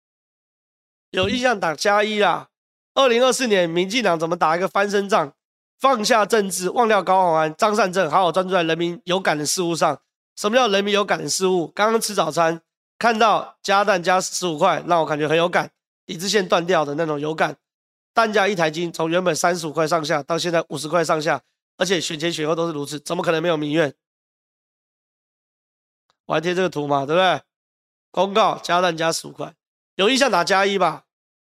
[1.09, 2.49] 有印象打加一啦。
[2.93, 5.35] 二零二四年，民进党怎么打一个翻身仗？
[5.81, 9.99] 放下政治，忘掉高虹安、张善政，好好专注在人民有感的事物上。
[10.35, 11.67] 什么叫人民有感的事物？
[11.69, 12.61] 刚刚吃早餐。
[12.99, 15.71] 看到加蛋加十五块，让我感觉很有感，
[16.05, 17.57] 理智线断掉的那种有感。
[18.13, 21.41] 蛋价一台斤从原本三十五块上下到现在五十块上下，
[21.77, 23.91] 而且选前选后都是如此，怎么可能没有民怨？
[26.27, 27.41] 我还贴这个图嘛，对不对？
[28.11, 29.51] 公告加蛋加十五块，
[29.95, 31.05] 有印象打加一吧？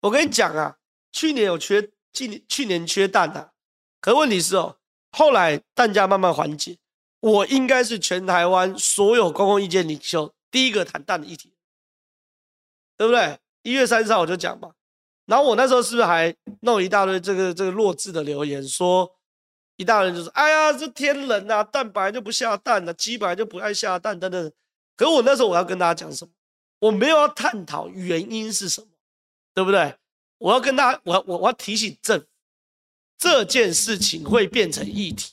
[0.00, 0.78] 我跟你讲啊，
[1.12, 3.52] 去年有缺，今去年缺蛋的，
[4.04, 4.76] 可问题是哦，
[5.12, 6.76] 后来蛋价慢慢缓解，
[7.20, 10.30] 我应该是全台湾所有公共意见领袖。
[10.50, 11.54] 第一个谈蛋的议题，
[12.98, 13.38] 对不对？
[13.62, 14.72] 一月三十号我就讲嘛，
[15.24, 19.10] 然后我那时候是不是还弄一大堆这个这个弱智的留言，说
[19.76, 24.52] 一大人就说：“哎呀，这天冷啊，蛋本来就不下蛋的，鸡本来就不爱下蛋等等。”
[24.98, 26.30] 可我那时候我要跟大家讲什么？
[26.80, 28.88] 我没有要探讨原因是什么，
[29.54, 29.96] 对不对？
[30.36, 32.26] 我要跟大家，我我我要提醒政府，
[33.24, 35.32] 这件事情会变成议题，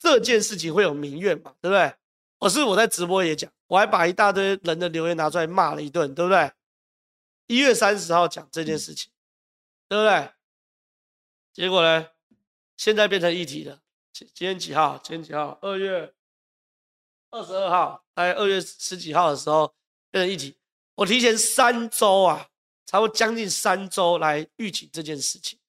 [0.00, 1.94] 这件事情会有民怨嘛，对不对？
[2.38, 3.48] 我是我在直播也讲。
[3.68, 6.50] 我还把一大堆人的留言拿出来骂了一顿，对不对？
[7.46, 9.12] 一月三十号讲这件事情，
[9.88, 10.32] 对不对？
[11.52, 12.08] 结果呢？
[12.76, 13.80] 现在变成议题了。
[14.12, 14.98] 今今天几号？
[15.04, 15.56] 今天几号？
[15.62, 16.12] 二月
[17.30, 19.72] 二十二号，大概二月十几号的时候
[20.10, 20.56] 变成议题。
[20.96, 22.48] 我提前三周啊，
[22.86, 25.59] 差不多将近三周来预警这件事情。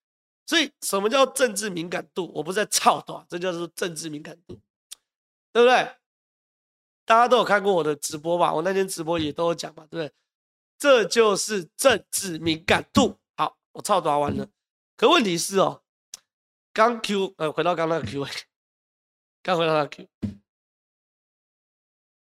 [0.46, 2.32] 所以，什么叫政治敏感度？
[2.34, 4.60] 我不是在操短，这叫做政治敏感度，
[5.54, 5.96] 对不对？
[7.06, 8.54] 大家都有看过我的直播吧？
[8.54, 10.14] 我那天直播也都有讲嘛，对不对？
[10.78, 13.18] 这就是政治敏感度。
[13.38, 14.48] 好，我操打完了。
[14.98, 15.84] 可问题是哦，
[16.74, 18.26] 刚 Q 呃，回到刚那个 Q，
[19.44, 20.08] 刚回到那个 Q，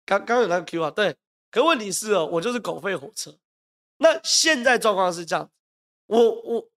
[0.04, 1.16] 刚刚有那个 Q 啊，对。
[1.50, 3.38] 可问题是哦，我就是狗吠火车。
[3.98, 5.50] 那现在状况是这样，
[6.06, 6.68] 我我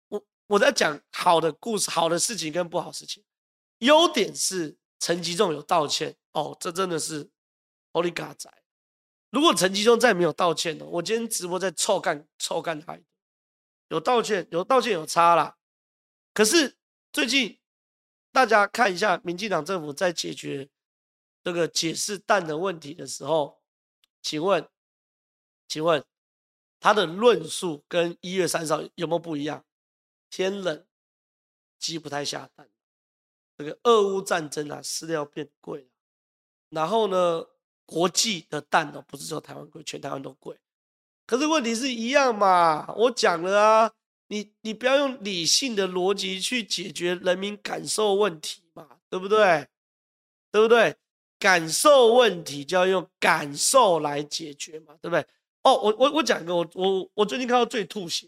[0.50, 3.24] 我在讲好的故事、好的事情跟不好事情。
[3.80, 7.30] 优点是陈吉仲有道歉哦，这真的是。
[7.94, 8.48] 奥利嘎仔，
[9.32, 10.86] 如果陈吉仲再没有道歉呢？
[10.86, 12.96] 我今天直播在臭干臭干他，
[13.88, 15.58] 有道歉有道歉有差啦。
[16.32, 16.78] 可是
[17.12, 17.60] 最近
[18.32, 20.70] 大家看一下，民进党政府在解决
[21.44, 23.60] 这个解释蛋的问题的时候，
[24.22, 24.70] 请问，
[25.68, 26.06] 请问
[26.80, 29.66] 他的论述跟一月三十号有没有不一样？
[30.30, 30.86] 天冷，
[31.78, 32.70] 鸡不太下蛋。
[33.58, 35.88] 这个俄乌战争啊，饲料变贵了。
[36.70, 37.46] 然后呢，
[37.86, 40.58] 国际的蛋哦，不是说台湾贵，全台湾都贵。
[41.26, 42.94] 可是问题是一样嘛？
[42.96, 43.92] 我讲了啊，
[44.28, 49.68] 你你不要用理性的逻辑去解决人民感受问题嘛，对不对？
[50.52, 50.96] 对不对？
[51.38, 55.26] 感受问题就要用感受来解决嘛，对不对？
[55.64, 58.28] 哦，我我我讲一个，我我我最近看到最吐血，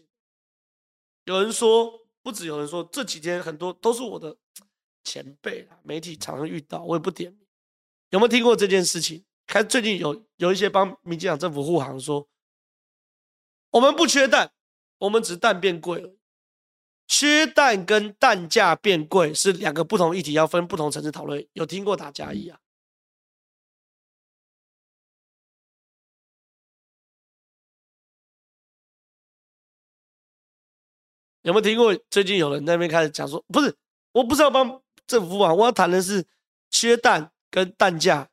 [1.24, 4.36] 有人说，不止有人说，这几天很多都是我的。
[5.04, 7.40] 前辈啦，媒体常常遇到，我也不点名。
[8.10, 9.24] 有没有听过这件事情？
[9.48, 12.28] 看最近有有一些帮民进党政府护航说，
[13.70, 14.52] 我们不缺蛋，
[14.98, 16.14] 我们只是蛋变贵了。
[17.08, 21.44] 缺蛋跟蛋价变贵是两个不同议题，要分不同层次讨论。
[21.54, 22.60] 有听过打加一啊？
[31.42, 31.94] 有没有听过？
[32.10, 33.74] 最近有人在那边开始讲说，不是，
[34.12, 34.80] 我不是要帮。
[35.04, 36.24] 政府啊，我要谈的是
[36.70, 38.28] 缺蛋跟蛋价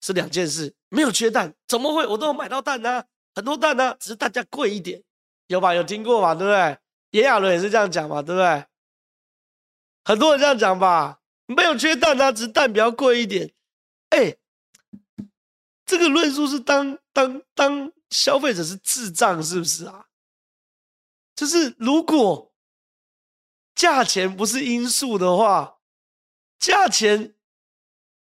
[0.00, 0.72] 是两件事。
[0.90, 2.06] 没有缺蛋，怎么会？
[2.06, 5.02] 我都有买到蛋呢、啊，很多蛋呢、啊，只是蛋价贵一点，
[5.48, 5.74] 有吧？
[5.74, 6.34] 有听过吧？
[6.34, 6.78] 对不对？
[7.12, 8.64] 炎亚纶也是这样讲嘛，对不对？
[10.04, 13.50] 很多人这样讲吧，没有缺蛋啊，只是蛋比较贵一点。
[14.10, 14.36] 哎，
[15.86, 20.04] 这个论述是当当当消费者是智障是不是啊？
[21.34, 22.52] 就是如果
[23.74, 25.78] 价钱不是因素的话。
[26.58, 27.34] 价钱，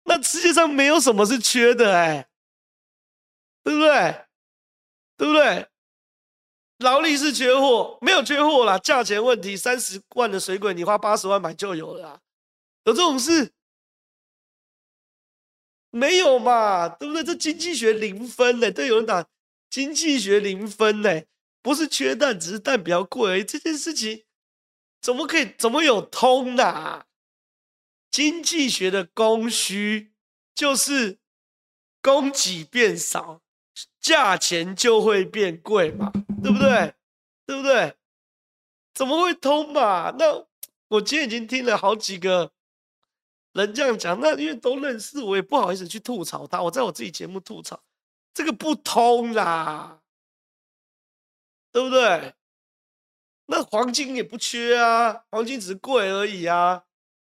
[0.03, 2.27] 那世界上没有什么是缺的哎，
[3.63, 4.25] 对不对？
[5.15, 5.69] 对不对？
[6.79, 8.77] 劳力是缺货，没有缺货啦。
[8.77, 12.19] 价钱问题，三十万的水鬼你花八十万买就有了，
[12.83, 13.53] 有这种事？
[15.91, 16.89] 没有嘛？
[16.89, 17.23] 对不对？
[17.23, 18.69] 这经济学零分呢？
[18.69, 19.25] 对，有人打
[19.69, 21.21] 经济学零分呢？
[21.65, 23.43] 不是缺蛋，只是蛋比较贵。
[23.43, 24.23] 这件事情
[25.01, 25.51] 怎么可以？
[25.57, 27.07] 怎么有通的啊？
[28.11, 30.13] 经济学的供需
[30.53, 31.17] 就是
[32.03, 33.41] 供给变少，
[33.99, 36.93] 价钱就会变贵嘛，对不对？
[37.47, 37.95] 对不对？
[38.93, 40.13] 怎么会通嘛？
[40.19, 40.45] 那
[40.89, 42.51] 我今天已经听了好几个
[43.53, 46.61] 人这样讲，那因为都认识，我也不好意思去吐槽他。
[46.61, 47.83] 我在我自己节目吐槽，
[48.35, 50.03] 这个不通啦，
[51.75, 52.33] 对不对？
[53.47, 56.83] 那黄金也不缺啊，黄金只是贵而已啊。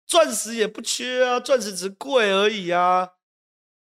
[0.07, 3.11] 钻石也不缺啊，钻石只是贵而已啊，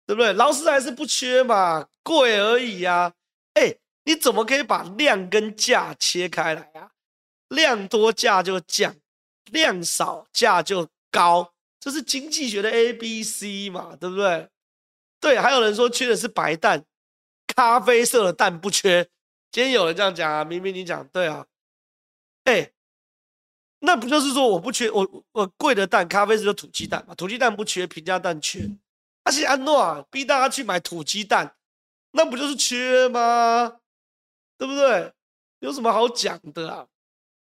[0.06, 0.34] 对不对？
[0.34, 3.14] 劳斯莱斯不缺嘛，贵而已啊。
[3.54, 6.92] 哎，你怎么可以把量跟价切开来啊？
[7.48, 8.94] 量多价就降，
[9.46, 14.50] 量少价就高，这是经济学的 A B C 嘛，对不对？
[15.22, 16.84] 对，还有人说缺的是白蛋，
[17.56, 19.10] 咖啡色的蛋不缺。
[19.52, 21.48] 今天有人这样讲啊，明明你讲对啊，
[22.44, 22.72] 哎。
[23.80, 27.14] 那不就是说我不缺我我贵的蛋，咖啡是土鸡蛋嘛？
[27.14, 28.68] 土鸡蛋不缺，平价蛋缺。
[29.24, 31.56] 而且安诺啊，逼大家去买土鸡蛋，
[32.10, 33.80] 那不就是缺吗？
[34.58, 35.14] 对不对？
[35.60, 36.88] 有什么好讲的啊？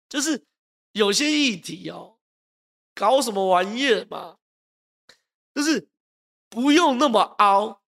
[0.09, 0.43] 就是
[0.91, 2.17] 有些议题哦，
[2.93, 4.39] 搞什么玩意儿嘛？
[5.55, 5.87] 就是
[6.49, 7.81] 不用那么凹。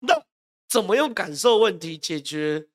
[0.00, 0.24] 那
[0.68, 2.66] 怎么用感受问题解决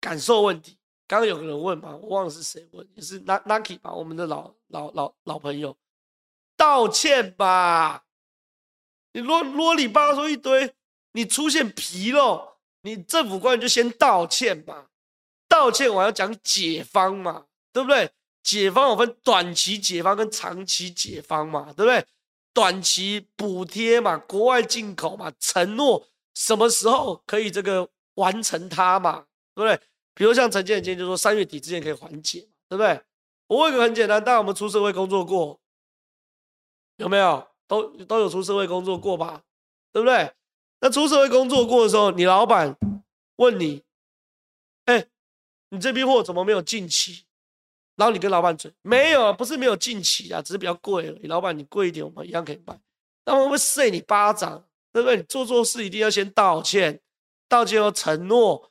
[0.00, 0.78] 感受问题？
[1.06, 5.76] 刚刚有个人问嘛，我忘了是谁问，也是 Naki 吧，我们的老老老老朋友，
[6.56, 8.04] 道歉吧，
[9.12, 10.72] 你啰啰里吧嗦一堆，
[11.12, 14.86] 你出现纰漏，你政府官员就先道歉嘛，
[15.48, 18.10] 道歉我要讲解方嘛，对不对？
[18.42, 22.06] 解方我分短期解方跟长期解方嘛，对不对？
[22.54, 29.80] 短期补贴嘛，国外进口嘛，承诺什么时候可以这个完成它嘛，对不对？
[30.20, 33.00] 比如像陈建今天就说三月底之前可以缓解，对不对？
[33.46, 35.58] 我问个很简单，大家有没有出社会工作过？
[36.96, 37.48] 有没有？
[37.66, 39.42] 都都有出社会工作过吧？
[39.94, 40.30] 对不对？
[40.80, 42.76] 那出社会工作过的时候，你老板
[43.36, 43.82] 问你，
[44.84, 45.06] 哎，
[45.70, 47.24] 你这批货怎么没有近期？
[47.96, 51.28] 然后你跟老板嘴，没有，不是没有近期啊，只是比较贵而已。
[51.28, 52.78] 老板你贵一点，我们一样可以卖。
[53.24, 54.62] 那我会扇你巴掌，
[54.92, 55.16] 对不对？
[55.16, 57.00] 你做错事一定要先道歉，
[57.48, 58.69] 道歉后承诺。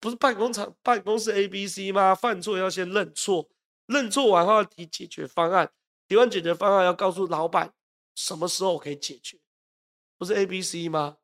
[0.00, 2.14] 不是办公场办公室 A B C 吗？
[2.14, 3.48] 犯错要先认错，
[3.86, 5.70] 认错完后要提解决方案，
[6.06, 7.72] 提完解决方案要告诉老板
[8.14, 9.38] 什么时候可以解决，
[10.18, 11.18] 不是 A B C 吗？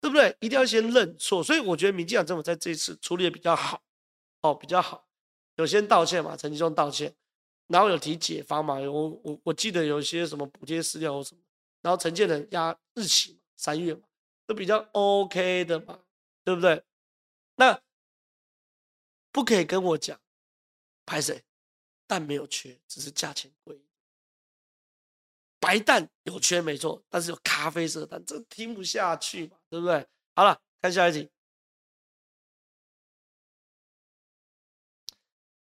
[0.00, 0.36] 对不对？
[0.40, 1.42] 一定要先认错。
[1.42, 3.82] 所以我觉得民进党政府在这一次处理的比较好，
[4.42, 5.08] 哦，比较好，
[5.56, 7.12] 有先道歉嘛，陈吉仲道歉，
[7.66, 11.40] 然后有提解方嘛，我我我记得有一些什么补贴饲料或什么，
[11.82, 14.02] 然后陈建仁压日期三月嘛，
[14.46, 15.98] 都比较 OK 的嘛，
[16.44, 16.80] 对不对？
[17.58, 17.82] 那
[19.32, 20.20] 不可以跟我讲，
[21.04, 21.42] 拍谁？
[22.06, 23.82] 蛋没有缺，只是价钱贵。
[25.58, 30.06] 白蛋有缺没错，但是有咖啡色蛋，这听不下去嘛，对不对？
[30.36, 31.28] 好了，看下一题。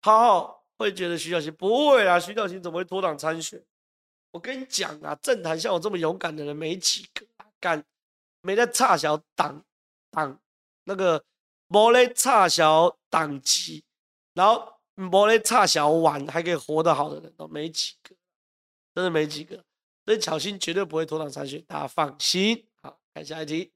[0.01, 3.62] 好好会觉得徐小新不会啊，徐小新怎么会脱党参选？
[4.30, 7.26] 我跟你讲啊，政坛像我这么勇敢的人没几个，
[7.59, 7.84] 敢
[8.43, 9.62] 没在差小党
[10.12, 10.41] 党
[10.84, 11.22] 那个
[11.72, 13.84] 莫雷差小党籍，
[14.34, 18.16] 然后莫雷差小玩还可以活得好的人都没几个，
[18.92, 19.64] 真的没几个。
[20.04, 22.66] 所以巧心绝对不会脱党参选，大家放心。
[22.82, 23.72] 好，看下一题。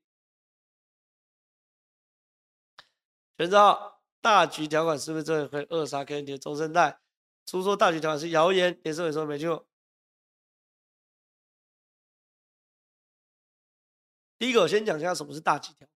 [3.39, 6.99] 全照大局条款是不是真的会扼杀 KNT 的中生代？
[7.47, 9.65] 出说大局条款是谣言，连胜文说没救。
[14.37, 15.87] 第一个，我先讲一下什么是大局条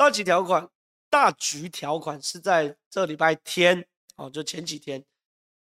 [0.00, 0.66] 大局条款，
[1.10, 3.86] 大局条款是在这礼拜天
[4.16, 5.04] 哦，就前几天，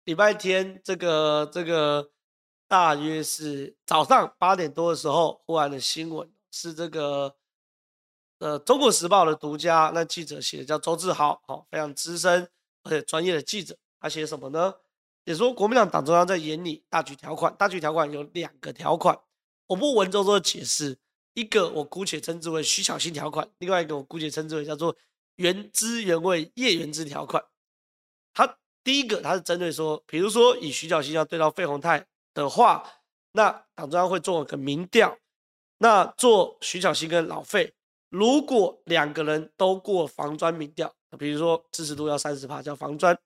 [0.04, 2.10] 礼拜天这个这个。
[2.68, 7.36] 大约是早上八点多的时候，忽然的新闻是这个，
[8.40, 12.50] 呃，《中国时报》的独家那记者写的，叫周志豪，好，非常资深
[12.82, 13.78] 而且专业的记者。
[14.00, 14.74] 他写什么呢？
[15.22, 19.16] 也说国民党党中央在研拟大局条款，大局条款有两个条款，
[19.68, 20.98] 我不文绉绉的解释，
[21.36, 24.96] 一个我姑且称之为徐巧芯条款，另外一个我姑且称之为叫做
[25.36, 27.44] 原汁原味叶元之条款。
[28.34, 32.04] 他第一个他是针对说，比如说以徐巧芯要对到费鸿泰。
[32.36, 32.86] 的话，
[33.32, 35.16] 那党中央会做个民调，
[35.78, 37.72] 那做徐巧芯跟老费，
[38.10, 43.18] 如果两个人都过防专民调，比如说支持度要三十趴叫防专，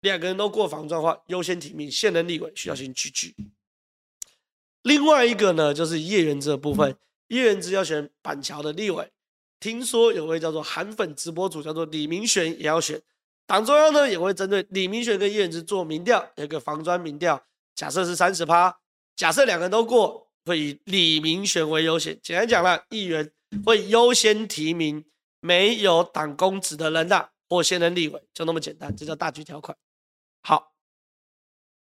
[0.00, 3.32] 两个人都过防专的话，优先提名现任立委徐巧芯居居。
[4.82, 6.96] 另外一个呢，就是叶元之的部分，
[7.28, 9.10] 叶元之要选板桥的立委，
[9.60, 13.00] 听说有位叫做韩粉直播主叫做李明玄也要选，
[13.46, 17.42] 党中央呢也会针对李明玄跟叶元之做民调，有一个防专民调。
[17.74, 18.76] 假设是三十趴，
[19.16, 22.18] 假设两个人都过，会以李明玄为优先。
[22.22, 23.32] 简单讲了，议员
[23.64, 25.04] 会优先提名
[25.40, 29.76] 没有党公职的人呐，或现任立委，就那么简单，这叫大局条款。
[30.42, 30.74] 好，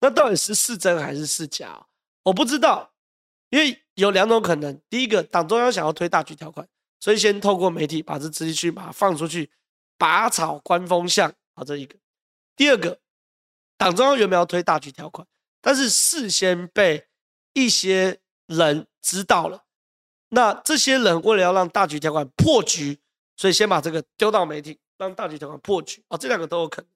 [0.00, 1.86] 那到底是是真还是是假？
[2.24, 2.92] 我不知道，
[3.50, 4.80] 因为有两种可能。
[4.90, 6.68] 第一个，党中央想要推大局条款，
[7.00, 9.50] 所以先透过媒体把这资讯把它放出去，
[9.96, 11.32] 拔草观风向。
[11.54, 11.96] 好，这一个。
[12.56, 13.00] 第二个，
[13.76, 15.26] 党中央原本要推大局条款？
[15.60, 17.08] 但是事先被
[17.52, 19.64] 一些人知道了，
[20.28, 23.00] 那这些人为了要让大局条款破局，
[23.36, 26.88] 所以先把这个丢到媒体，让大局条款破局啊，这两个都有可能，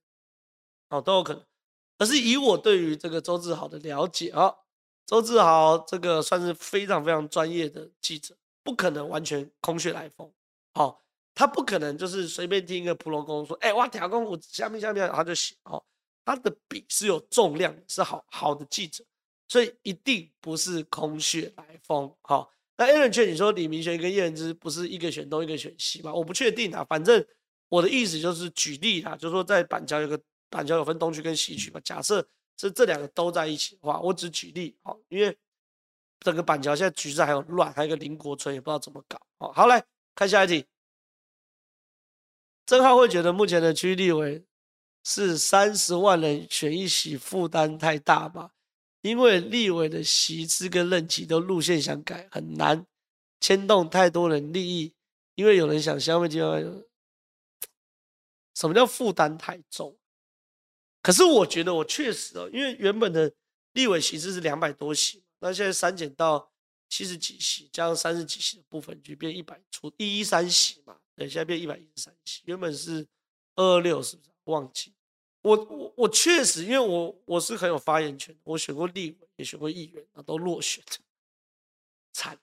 [0.90, 1.44] 哦，都有可能。
[1.98, 4.54] 可是以我对于这个周志豪的了解啊，
[5.07, 10.30] 周志豪这个算是非常非常专业的记者，不可能完全空穴来风，
[10.74, 10.96] 哦，
[11.34, 15.82] 他不可能就是随便听一个普罗公说，哎，哇，条公我下面下面他就写，哦。
[16.24, 19.03] 他的笔是有重量的，是好好的记者，
[19.48, 22.14] 所以一定不是空穴来风。
[22.22, 26.14] 好，那 Aaron 劝你说李明玄跟叶元之不是一个选东一个选西吗？
[26.14, 27.26] 我不确定啊，反正
[27.68, 30.16] 我的意思就是举例啊，就是说在板桥有个
[30.48, 31.80] 板桥有分东区跟西区嘛。
[31.80, 32.24] 假设
[32.62, 35.36] 这这两个都在一起的话，我只举例好，因为
[36.20, 39.20] 整个板桥现在局势还有乱，还有一个林国春也不知道怎么搞。
[39.38, 39.84] 好，好来
[40.14, 40.64] 看下一题，
[42.66, 44.44] 曾浩会觉得目前的区立委。
[45.04, 48.52] 是三十万人选一席负担太大吧？
[49.00, 52.86] 因为立委的席次跟任期都路线想改很难，
[53.40, 54.94] 牵动太多人利益。
[55.34, 56.84] 因为有人想消灭地方，
[58.54, 59.98] 什么叫负担太重？
[61.03, 63.30] 可是我觉得我确实哦，因为原本的
[63.72, 66.53] 立委席次是两百多席，那现在删减到
[66.88, 70.98] 七十几席，加上三十几席的部分，就变一百出一一三席嘛。
[71.16, 73.07] 对，现在变一百一十三席，原本是
[73.57, 74.30] 二二六，是不是？
[74.44, 74.92] 忘记，
[75.42, 80.82] 我我我确实，因为我我是很有发言权，我选过立委，也选过议员，啊，都落选，
[82.12, 82.38] 惨。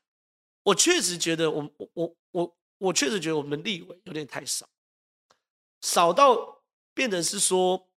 [0.64, 4.70] 我确实觉得我，我我我我确实觉得我们立委有点太少，
[5.82, 6.62] 少到
[6.94, 7.89] 变成是说，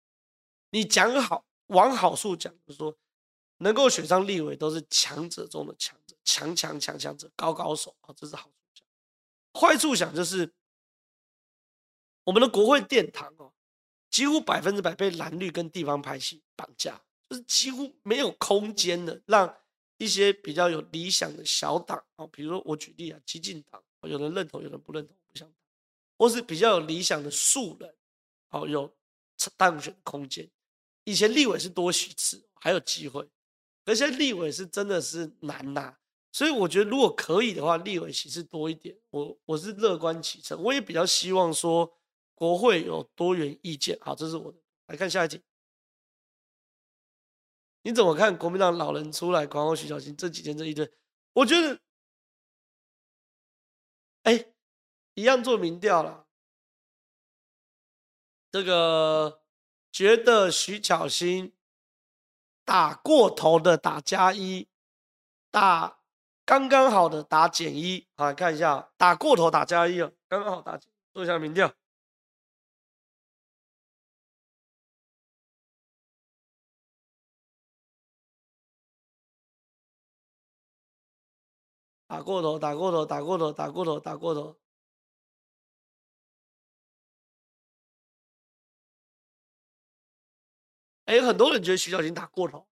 [0.73, 2.97] 你讲好往好处讲，就是说
[3.59, 8.85] 能够选上立委都是强者中的强者，强强强强者，高高手啊，这是好处讲。
[9.61, 10.53] 坏处想就是
[12.25, 13.53] 我们的国会殿堂哦。
[14.11, 17.01] 几乎百分之百被蓝绿跟地方派系绑架，
[17.31, 19.57] 就是几乎没有空间的让
[19.97, 25.51] 一些比较有理想的小党啊，比如说我举例啊，激进党，有人认同，有人不认同，不想，
[26.19, 27.95] 或是比较有理想的素人，
[28.49, 28.95] 好有
[29.57, 30.47] 当选空间。
[31.05, 33.29] 以前立委是多席次，还有机会，
[33.85, 35.99] 而且立委是真的是难拿，
[36.31, 41.99] 所以我觉得如果可以的话，立委席次多一点，我我是乐观其成，我也比较希望说
[42.35, 43.99] 国会有多元意见。
[44.01, 45.43] 好，这是我的，来看下一题。
[47.83, 50.89] 你怎么看国民党老人出来狂轰徐小新这几天这一堆？
[51.33, 51.81] 我觉得，
[54.23, 54.53] 哎，
[55.15, 56.29] 一样做民调了。
[58.53, 59.42] 这个
[59.93, 61.55] 觉得徐巧芯
[62.65, 64.67] 打过头的打加一，
[65.51, 65.99] 打
[66.47, 68.09] 刚刚好的打减一。
[68.17, 71.73] 好，看一下，打过头打加一哦，刚刚好打减，做一下民调。
[82.07, 84.62] 打过头，打过头，打过头，打过头，打过头。
[91.13, 92.67] 哎，很多人觉得徐巧芯打过头，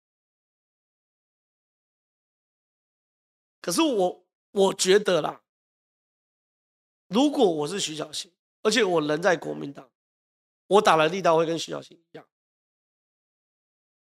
[3.60, 5.42] 可是我我觉得啦，
[7.08, 8.32] 如果我是徐巧芯，
[8.62, 9.90] 而且我人在国民党，
[10.68, 12.28] 我打的力道会跟徐巧芯一样。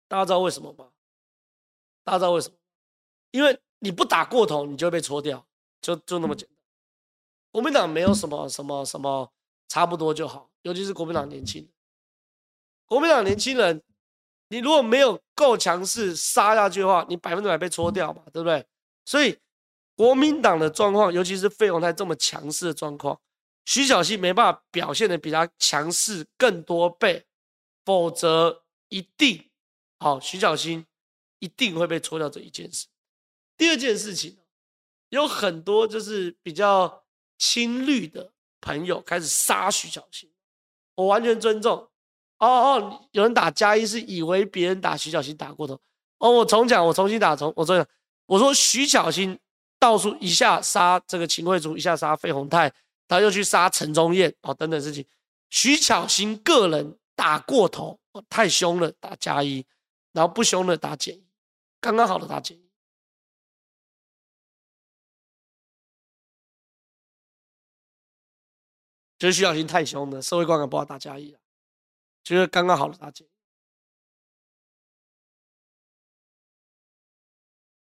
[0.07, 0.91] 大家知道为什么吗？
[2.03, 2.57] 大家知道为什么？
[3.31, 3.59] 因为。
[3.79, 5.47] 你不打过头，你就会被搓掉，
[5.81, 6.57] 就就那么简单。
[7.51, 9.31] 国民党没有什么什么什么，
[9.67, 10.51] 差不多就好。
[10.63, 11.71] 尤其是国民党年轻人，
[12.88, 13.83] 国民党年轻人，
[14.49, 18.65] 你如果没有够强势杀下去的话，你百分之百被搓掉嘛，对不对？
[19.05, 19.37] 所以
[19.95, 23.19] 国民党的状况，尤其是费鸿泰这么强势的状况，
[23.65, 27.25] 徐巧芯没办法表现得比他强势更多倍，
[27.83, 29.49] 否则一定
[29.99, 30.85] 好，徐巧芯
[31.39, 32.87] 一定会被搓掉这一件事。
[33.57, 34.37] 第二件事情，
[35.09, 37.03] 有很多就是比较
[37.37, 38.31] 亲绿的
[38.61, 40.31] 朋友开始杀徐巧芯，
[40.95, 41.89] 我完全尊重。
[42.39, 45.79] 哦哦，有人打加一是以为别人打徐小新打过头。
[46.19, 47.88] 哦，我重讲，我重新打，重我重讲。
[48.25, 49.39] 我说徐小新
[49.79, 52.71] 到处一下杀这个秦惠珠，一下杀费鸿泰，
[53.07, 55.05] 他又去杀陈宗彦，哦等等事情。
[55.49, 59.65] 徐巧芯个人打过头，哦，太凶了，打加一，
[60.11, 61.25] 然后不凶了打减一，
[61.79, 62.67] 刚刚好的打减一。
[69.17, 71.39] 觉得徐小芯太凶了，社会观感不好，打加一了。
[72.28, 73.25] 觉得刚刚好的打减。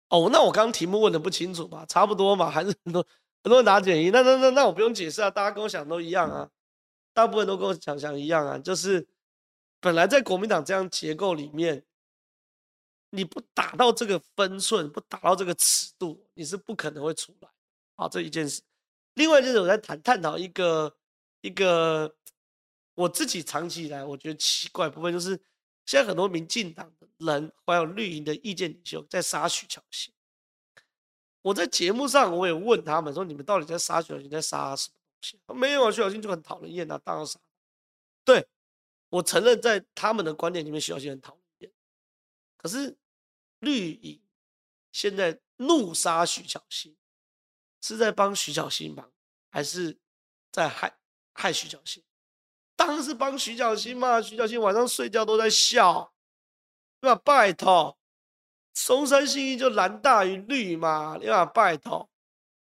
[0.10, 1.84] 哦，那我刚刚题目问的不清楚吧？
[1.88, 3.04] 差不多嘛，还是很多
[3.44, 4.12] 很多人打减一。
[4.12, 6.52] 那那那那我不用解释啊，大家跟我想都一样啊，
[7.12, 9.08] 大部分都跟我想想一样啊，就是
[9.80, 11.84] 本来在国民党这样结构里面，
[13.10, 17.50] 你不打到这个分寸，不打到这个尺度，你是不可能会出来。
[17.96, 18.62] 好，这一件事。
[19.16, 20.96] 另外就是我在谈探讨一个。
[21.42, 22.14] 一个
[23.00, 25.30] 我自己长期以来我觉得奇怪的部分，就是
[25.86, 30.14] 现在很多民进党的人还有绿营的意见领袖在杀徐巧芯。
[31.42, 34.94] 我在节目上我也问他们说：“你们到底在杀徐巧芯，在杀什么
[35.48, 37.40] 东西？”没有啊，徐巧芯就很讨人厌啊，当然杀。
[38.26, 38.46] 对，
[39.08, 41.72] 我承认在他们的观点里面，徐巧芯很讨人厌。
[42.58, 42.98] 可是
[43.60, 44.22] 绿营
[44.92, 46.98] 现在怒杀徐巧芯，
[47.82, 49.10] 是在帮徐巧芯忙，
[49.50, 49.98] 还是
[50.52, 50.98] 在害？
[51.32, 52.04] 害徐巧芯，
[52.80, 54.22] 当然是帮徐小新嘛。
[54.22, 56.14] 徐小新晚上睡觉都在笑，
[57.02, 57.22] 对吧？
[57.26, 57.98] 拜托，
[58.74, 61.46] 松山信义就蓝大于绿嘛，对吧？
[61.46, 62.10] 拜托，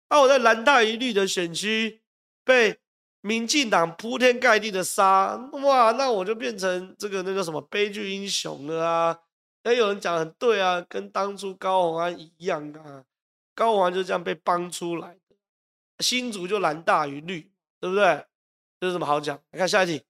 [0.09, 2.01] 那、我在蓝大于绿的选区
[2.43, 2.79] 被
[3.21, 9.19] 民进党铺天盖地的杀，哇，那我就变成这个那个什么悲剧英雄了啊！
[9.61, 13.03] 哎，有人讲很对啊，跟当初高虹安一样啊，
[13.53, 15.35] 高虹安就这样被帮出来的，
[15.99, 18.25] 新竹就蓝大于绿，对不对？
[18.79, 19.41] 这有什么好讲？
[19.51, 20.05] 来看下一题。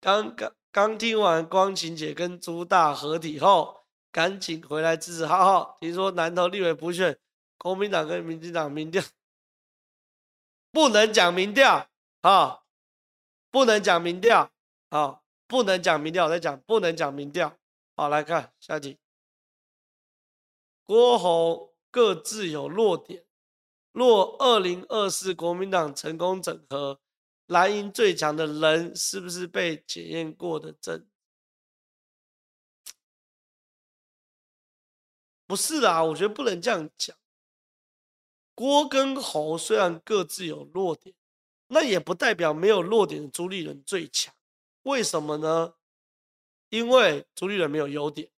[0.00, 5.78] 刚刚刚听完光晴姐跟朱大合体后，赶紧回来支持浩浩。
[5.80, 7.16] 听说南投立委补选，
[7.58, 9.00] 国民党跟民进党民调
[10.72, 11.88] 不能讲民调
[12.22, 12.64] 啊，
[13.50, 14.50] 不能讲民调
[14.88, 16.24] 啊，不能讲民调。
[16.24, 17.56] 我在讲不能讲民调。
[17.94, 18.98] 好，来看下一题。
[20.82, 23.24] 郭侯各自有弱点。
[23.92, 27.00] 若二零二四国民党成功整合，
[27.46, 31.06] 蓝营最强的人是不是被检验过的证？
[35.46, 37.14] 不是啦，我觉得不能这样讲。
[38.54, 41.14] 郭跟侯虽然各自有弱点，
[41.66, 44.34] 那也不代表没有弱点的朱立伦最强。
[44.84, 45.74] 为什么呢？
[46.70, 48.30] 因为朱立伦没有优点。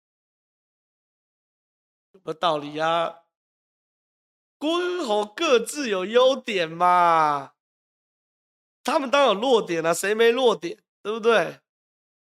[2.25, 3.24] 有道理啊。
[4.57, 7.53] 公侯各自有优点嘛，
[8.83, 11.59] 他们当然有弱点啊，谁没弱点，对不对？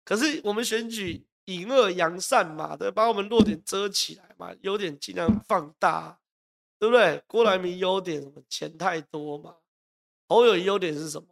[0.04, 6.18] 可是我们选举隐恶扬善嘛，对，把我们弱点遮起来嘛，优点尽量放大，
[6.78, 7.22] 对不对？
[7.26, 8.42] 郭台铭优点什么？
[8.48, 9.56] 钱太多嘛。
[10.28, 11.28] 侯友优点是什么？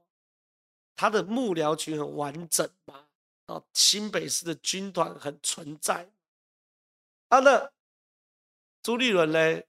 [0.95, 3.07] 他的幕僚群很完整嘛，
[3.47, 6.11] 啊，新北市的军团很存在。
[7.29, 7.71] 啊，那
[8.83, 9.63] 朱立伦呢？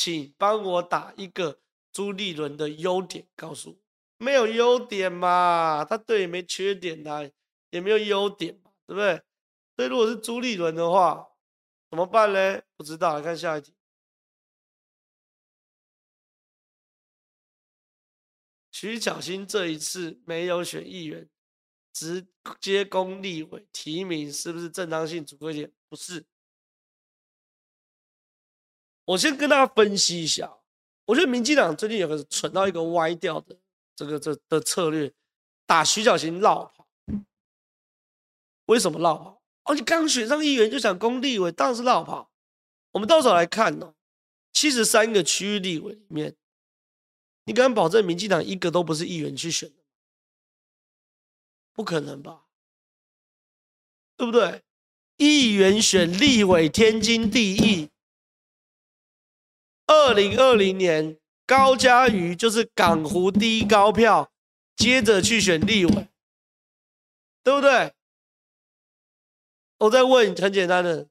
[0.00, 1.60] 请帮我打一个
[1.92, 3.76] 朱立伦的优点，告诉我，
[4.24, 5.84] 没有优点嘛？
[5.84, 7.28] 他对没缺点啊，
[7.70, 9.20] 也没有优点嘛，对不对？
[9.74, 11.28] 所以如果是朱立伦的话，
[11.90, 12.62] 怎么办呢？
[12.76, 13.74] 不知道，来看下一题。
[18.70, 21.28] 徐巧芯这一次没有选议员，
[21.92, 22.24] 直
[22.60, 25.72] 接攻立委提名，是不是正当性足够一点？
[25.88, 26.24] 不是。
[29.08, 30.58] 我先跟大家分析一下，
[31.06, 33.56] 我觉得民进党最近有个蠢到一个歪掉的
[33.96, 35.10] 这个这的策略，
[35.64, 36.86] 打徐巧芯落跑。
[38.66, 39.42] 为什么绕跑？
[39.64, 42.30] 哦，你刚选上议员就想攻立委，当然是绕跑。
[42.92, 43.94] 我们到时候来看哦，
[44.52, 46.36] 七十三个区域立委里面，
[47.44, 49.76] 你敢保证民进党一个都不是议员去选的？
[51.72, 52.44] 不可能吧？
[54.18, 54.62] 对不对？
[55.16, 57.88] 议员选立委天经地义。
[59.88, 64.30] 二零二零年，高嘉瑜就是港湖第一高票，
[64.76, 66.08] 接着去选立委，
[67.42, 67.94] 对不对？
[69.78, 71.08] 我再问很简单的，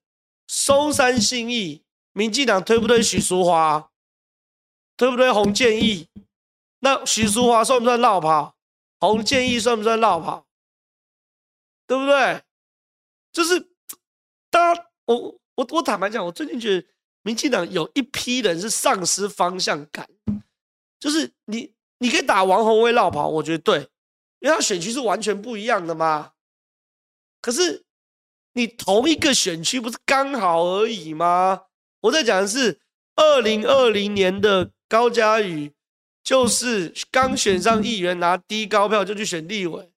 [0.47, 3.89] 松山信义，民进党推不推许淑华？
[4.95, 6.07] 推不推洪建义？
[6.80, 8.55] 那许淑华算不算落跑？
[8.99, 10.45] 洪建义算不算落跑？
[11.88, 12.43] 对不对？
[13.32, 13.71] 就是，
[14.51, 16.88] 大家，我我我坦白讲，我最近觉得。
[17.28, 20.07] 民进党有一批人是丧失方向感，
[20.97, 23.80] 就是你，你可以打王宏威落跑，我觉得对，
[24.39, 26.32] 因为他选区是完全不一样的嘛。
[27.41, 27.84] 可是
[28.53, 31.63] 你同一个选区不是刚好而已吗？
[31.99, 32.80] 我在讲的是
[33.17, 35.73] 二零二零年的高嘉宇，
[36.23, 39.91] 就是刚选上议员拿第一高票就去选立委，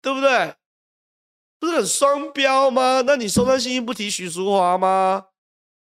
[0.00, 0.54] 对不对？
[1.58, 3.02] 不是很双标吗？
[3.04, 5.26] 那你松山信义不提许淑华吗？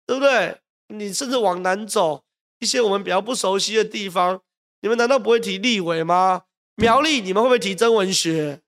[0.05, 0.59] 对不对？
[0.87, 2.23] 你甚至往南走
[2.59, 4.41] 一些我们比较不熟悉的地方，
[4.81, 6.43] 你们难道不会提立委吗？
[6.75, 8.61] 苗栗你们会不会提曾文学？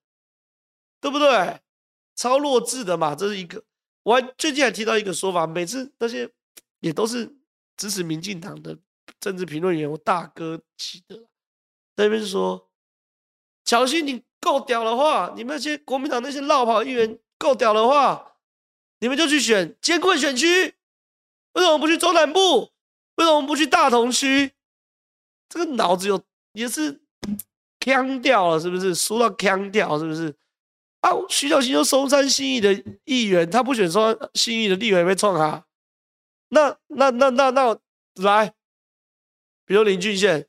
[1.02, 1.60] 对不对？
[2.16, 3.64] 超弱智的嘛，这是一个。
[4.04, 6.30] 我还最近还提到一个说法，每次那些
[6.80, 7.36] 也都是
[7.76, 8.78] 支持民进党的
[9.20, 11.26] 政治评论员，我大哥起的，
[11.96, 12.70] 那边说，
[13.66, 18.38] 巧芯你够屌的话，你们那些国民党那些落跑议员够屌的话，
[19.00, 20.76] 你们就去选监困选区。
[21.56, 22.72] 为什么不去中南部？
[23.16, 24.52] 为什么不去大同区？
[25.50, 26.22] 这个脑子有
[26.54, 27.02] 也是
[27.80, 28.94] 腔掉了，是不是？
[28.94, 30.36] 输到腔掉，是不是？
[31.02, 32.74] 啊，徐小新就松山信义的
[33.06, 35.66] 议员，他不选松山信义的立委被创哈？
[36.50, 37.78] 那那那那那
[38.16, 38.54] 来，
[39.66, 40.48] 比如林俊宪，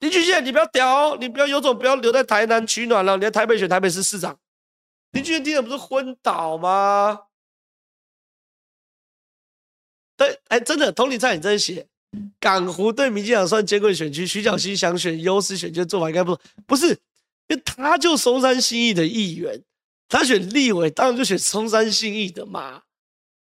[0.00, 4.38] 林俊宪，你不要屌，你不要有种，不要留在台南取暖了，你在台北选台北市市长，
[5.12, 7.20] 林俊宪听的不是昏倒吗？
[10.16, 11.86] 对，哎，真的，同理在你这写，
[12.38, 16.90] 港湖对民进党算艰困选区，徐巧芯想选优势选区的做法应该不不是，
[17.48, 19.60] 因为他就松山新义的议员，
[20.08, 22.82] 他选立委当然就选松山新义的嘛，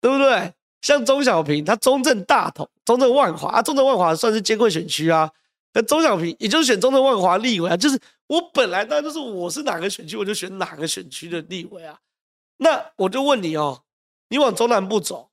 [0.01, 0.55] 对不对？
[0.81, 5.31] 像钟小平，他中正大同、中正万华，中正万华算是艰困选区啊，
[5.75, 11.99] 那钟小平也就是选中正万华立委啊，就是我本来当然就是我是哪个选区我就选哪个选区的立委啊，
[12.57, 13.83] 那我就问你哦，
[14.29, 15.29] 你往中南部走。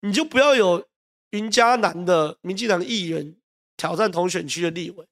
[0.00, 0.86] 你就不要有
[1.30, 3.36] 云嘉南的民进党的议员
[3.76, 5.06] 挑战同选区的立委，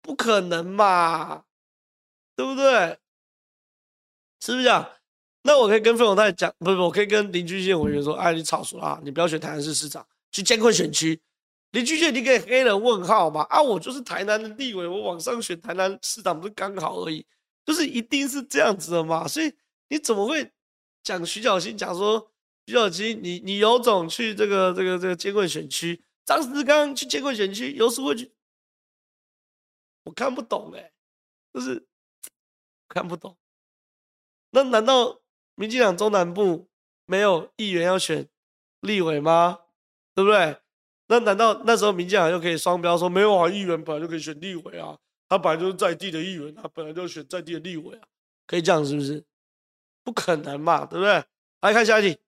[0.00, 1.44] 不可能嘛，
[2.36, 2.98] 对不对？
[4.40, 4.88] 是不是这样？
[5.42, 11.20] 那我可以跟费永泰讲，不不，我可以跟林俊宪委员说，哎，你吵死了，你不要选台南市市长，去艰困选区。
[11.72, 13.42] 林俊宪，你给黑人问号嘛？
[13.50, 17.26] 啊，我就是台南的立委，我往上选台南市长不是刚好而已，
[17.66, 19.26] 就是一定是这样子的嘛。
[19.26, 19.52] 所以
[19.88, 20.50] 你怎么会
[21.02, 22.30] 讲徐巧芯讲说？
[22.68, 28.30] 徐巧芯，你你有种去这个这个这个监管选区，张志刚去监管选区，有时会去，
[30.04, 30.92] 我看不懂哎、
[31.50, 31.86] 就是
[32.86, 33.38] 看不懂。
[34.50, 35.22] 那难道
[35.54, 36.68] 民进党中南部
[37.06, 38.28] 没有议员要选
[38.82, 39.60] 立委吗？
[40.14, 40.58] 对不对？
[41.06, 43.48] 那难道那时候民进党又可以双标说没有啊？
[43.48, 48.06] 议员本来就可以选立委啊，他本来就是在地的议员，他本来就选在地的立委啊，
[48.46, 49.24] 可以这样是不是？
[50.04, 51.24] 不可能嘛，对不对？
[51.62, 52.20] 来看下一题。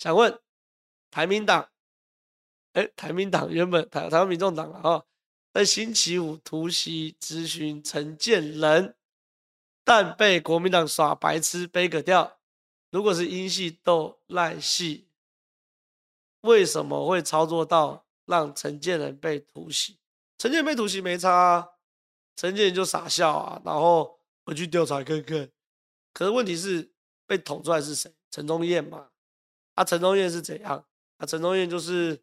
[0.00, 0.40] 想问，
[1.10, 1.68] 台民党
[2.72, 5.04] 哎，台民党原本台台湾民众党啊，
[5.52, 8.96] 在星期五突袭咨询陈建仁，
[9.84, 12.38] 但被国民党耍白痴背个掉。
[12.88, 15.06] 如果是英系斗赖系，
[16.40, 19.98] 为什么会操作到让陈建仁被突袭？
[20.38, 21.68] 陈建仁被突袭没差啊，
[22.36, 25.50] 陈建仁就傻笑啊，然后回去调查看看。
[26.14, 26.90] 可是问题是
[27.26, 28.10] 被捅出来是谁？
[28.30, 29.09] 陈宗彦嘛？
[29.74, 30.84] 啊，陈宗彦是怎样？
[31.18, 32.22] 啊，陈宗彦就是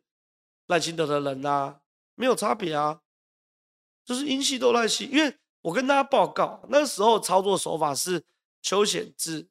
[0.67, 1.81] 赖清德的人啊，
[2.15, 3.01] 没有差别啊，
[4.05, 5.05] 就是英系都赖系。
[5.05, 8.25] 因为我跟大家报告，那时候操作手法是
[8.61, 9.47] 邱显智。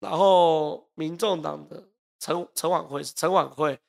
[0.00, 1.88] 然后，民众党的
[2.18, 3.80] 陈陈琬惠、陈琬惠，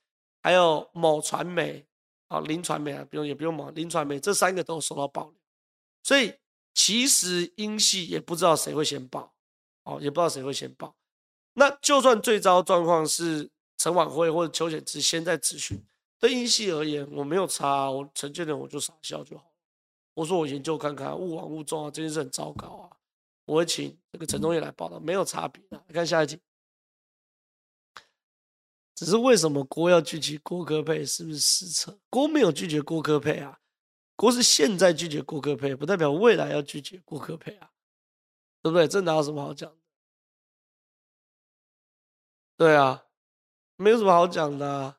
[0.41, 1.85] 还有某传媒
[2.27, 5.33] 啊，林传媒啊，不用也不用某林传媒，这三个都受到爆料。
[6.03, 6.33] 所以
[6.73, 9.35] 其实英系也不知道谁会先爆，
[9.83, 10.95] 哦，也不知道谁会先爆。
[11.55, 15.81] 那就算最糟状况是陈婉慧或者邱显智先在质询，
[16.19, 19.51] 对英系而言，我没有差，我陈建仁我就傻笑就好。
[20.13, 22.97] 我说我研究看看，勿枉勿纵啊，这件事很糟糕啊。
[23.45, 25.81] 我会请这个陈宗彦来报道，没有差别的。
[25.93, 26.39] 看下一集，
[28.95, 31.05] 只是为什么郭要拒绝郭科配？
[31.05, 31.97] 是不是失策？
[32.09, 33.59] 郭没有拒绝郭科配啊，
[34.15, 37.71] 郭是现在拒绝郭科配，不代表未来要拒绝郭科配啊，
[38.61, 38.87] 对不对？
[38.87, 39.71] 这哪有什么好讲？
[42.57, 43.03] 对啊，
[43.77, 44.95] 没有什么好讲的。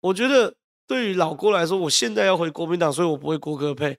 [0.00, 0.54] 我觉得
[0.86, 3.98] 对于老郭来说，我现在要回国民党，所以我不会郭科配。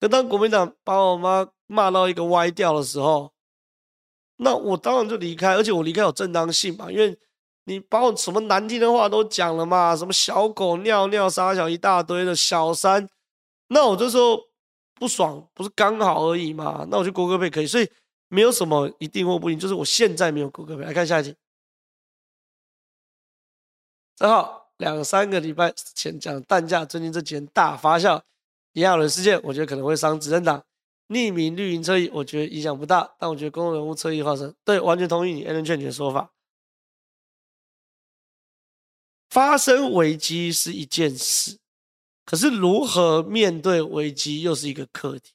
[0.00, 3.32] 可当国民党把我妈骂到一个歪掉的时候，
[4.38, 7.16] 那我当然就离开，而且我离开有正当性嘛，因为
[7.66, 13.08] 你把我什么难听的话都讲了嘛，什么小狗尿尿撒小一大堆的小三，
[13.68, 14.40] 那我这时候
[14.94, 17.88] 不爽，不是刚好而已嘛，那我就郭科配可以，所以
[18.28, 20.82] 没有什么一定或不一定，就是我现在没有郭科配。
[20.82, 21.32] 来看下一题，
[24.22, 28.22] 正好两三个礼拜前讲蛋价，最近这几天大发酵。
[28.74, 30.64] 炎亚纶事件，我觉得可能会伤执政党。
[31.08, 36.30] 匿名绿营侧翼，我觉得影响不大，但我觉得公众人物侧翼发生，对，完全同意你 Allen 劝你的说法。
[39.28, 41.58] 发生危机是一件事，
[42.24, 45.32] 可是如何面对危机又是一个课题。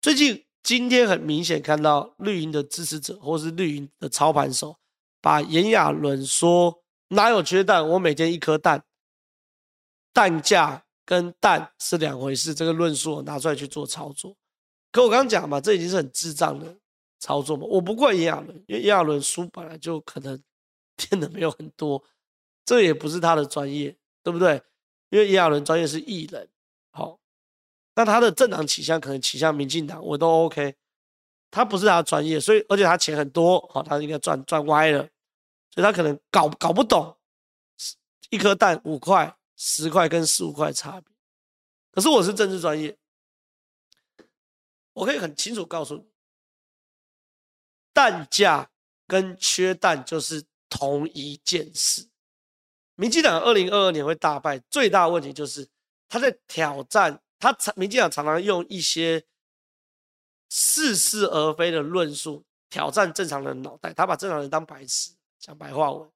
[0.00, 4.76] 最近今天很明显看到绿营的支持者或是绿营的操盘手，
[5.20, 6.81] 把炎亚纶说
[7.12, 8.84] 哪有缺蛋，我每天一颗蛋，
[10.12, 10.84] 蛋价。
[11.04, 14.34] 跟蛋是两回事，这个论述我拿出来去做操作。
[14.92, 16.76] 可我刚刚讲嘛，这已经是很智障的
[17.18, 17.66] 操作嘛。
[17.68, 20.40] 我不怪炎亚纶，因为炎亚纶书本来就可能
[21.10, 22.02] 念的没有很多，
[22.64, 24.62] 这也不是他的专业，对不对？
[25.10, 26.48] 因为炎亚纶专业是艺人，
[26.92, 27.18] 好，
[27.96, 30.76] 那他的政党倾向可能倾向民进党，我都 OK。
[31.50, 35.06] 他不是他的专业，所以而且他钱很多，好，他应该赚赚歪了，
[35.72, 37.18] 所以他可能搞搞不懂，
[38.30, 39.36] 一颗蛋五块。
[39.64, 41.14] 十块跟十五块差别，
[41.92, 42.98] 可是我是政治专业，
[44.92, 46.04] 我可以很清楚告诉你，
[47.92, 48.72] 蛋价
[49.06, 52.08] 跟缺蛋就是同一件事。
[52.96, 55.68] 民进党二零二二年会大败，最大问题就是
[56.08, 59.24] 他在挑战，他常民进党常常用一些
[60.48, 65.12] 似是而非的论述挑战正常人脑袋，他把正常人当白痴，
[65.42, 66.10] 讲白话文，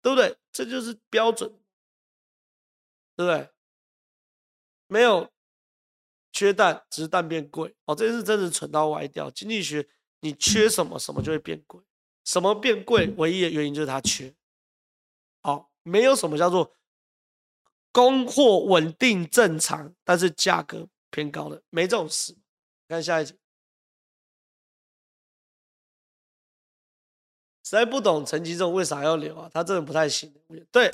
[0.00, 0.36] 对不对？
[0.50, 1.48] 这就是标准。
[3.14, 3.50] 对不对？
[4.86, 5.30] 没有
[6.32, 7.94] 缺蛋，只是蛋变贵哦。
[7.94, 9.30] 这件事真的蠢到歪掉。
[9.30, 9.86] 经济学，
[10.20, 11.78] 你缺什么，什么就会变贵。
[12.24, 14.34] 什么变贵，唯一的原因就是它缺。
[15.42, 16.74] 好，没有什么叫做
[17.92, 22.34] 供货稳定正常，但是价格偏高的，没这种事。
[22.88, 23.38] 看下一集，
[27.72, 29.50] 实在不懂陈吉仲为啥要留啊？
[29.50, 30.30] 他真的不太行。
[30.70, 30.90] 对。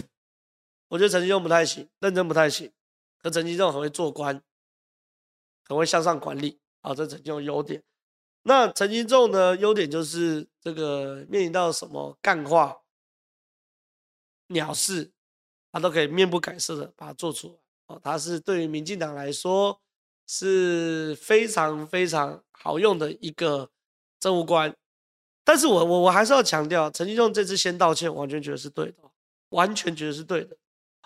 [0.86, 2.72] 我觉得陈吉仲不太行，认真不太行。
[3.20, 4.40] 可陈吉仲很会做官，
[5.66, 7.82] 很会向上管理，啊，这陈吉仲优点。
[8.44, 9.54] 那陈吉仲呢？
[9.56, 12.78] 优点就是这个面临到什么干话、
[14.46, 15.10] 鸟事，
[15.72, 17.54] 他都可以面不改色的把它做出来。
[17.88, 19.82] 哦，他是对于民进党来说
[20.26, 23.68] 是非常非常好用的一个
[24.18, 24.74] 政务官。
[25.48, 28.96] 但是我我我还是要强调，陈吉仲这次先道歉，完全觉得是对的，
[29.48, 30.54] 完全觉得是对的。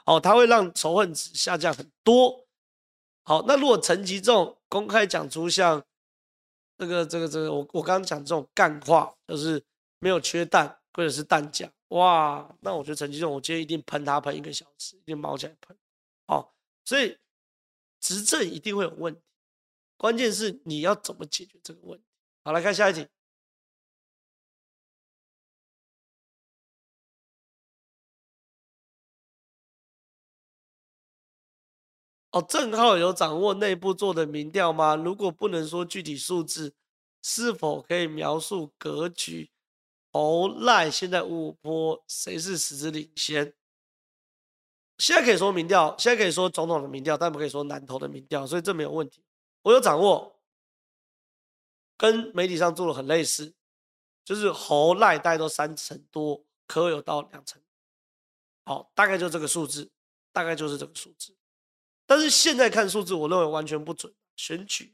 [0.05, 2.45] 哦，他会让仇恨值下降很多。
[3.23, 5.81] 好，那如果陈吉仲公开讲出像
[6.77, 9.63] 这个、这个、这个，我我刚刚讲这种干话，就是
[10.01, 15.77] 没有缺蛋，或者是蛋价，哇，那我觉得陈吉仲，我今天一定喷他喷一个小时，一定毛起来喷。
[16.27, 16.49] 哦，
[16.85, 17.17] 所以
[18.01, 19.21] 执政一定会有问题，
[19.97, 22.05] 关键是你要怎么解决这个问题。
[22.43, 23.07] 好，来看下一题。
[32.33, 34.97] 哦，正浩有掌握内部做的民调吗？
[34.97, 36.75] 如果不能说具体数字，
[37.23, 39.51] 是否可以描述格局？
[40.11, 43.55] 侯赖现在五波，谁是实质领先？
[44.99, 49.23] 现在可以说民调，现在可以说总统的民调，但不可以说南投的民调，所以这没有问题。
[49.63, 50.41] 我有掌握，
[51.99, 53.53] 跟媒体上做的很类似，
[54.25, 57.61] 就是侯赖大概都三成多，可有到两成。
[58.65, 59.91] 好，大概就这个数字，
[60.33, 61.35] 大概就是这个数字。
[62.13, 64.13] 但是现在看数字，我认为完全不准。
[64.37, 64.93] 选举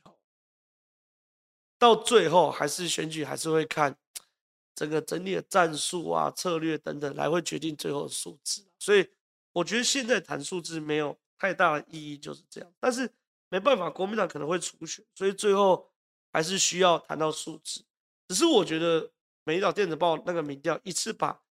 [1.77, 3.99] 到最后还是选举，还是会看
[4.73, 8.65] 整个整体的战术啊、策略等等来会决定最后的数字。
[8.79, 9.05] 所以
[9.53, 12.73] 我觉得现在谈数字没有太大的意义，就是这样。
[12.79, 13.13] 但是
[13.49, 15.91] 没办法，国民党可能会初选，所以最后
[16.33, 17.85] 还是需要谈到数字。
[18.29, 19.09] 只是我觉得
[19.43, 21.43] 《美岛电子报》那个民调一次把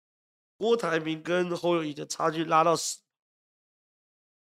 [0.56, 3.00] 郭台铭跟侯友宜的差距拉到十，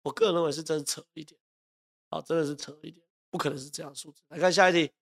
[0.05, 1.39] 我个人认为是真扯一点，
[2.11, 4.23] 啊，真的是扯一点，不可能是这样数字。
[4.29, 4.93] 来看下一题，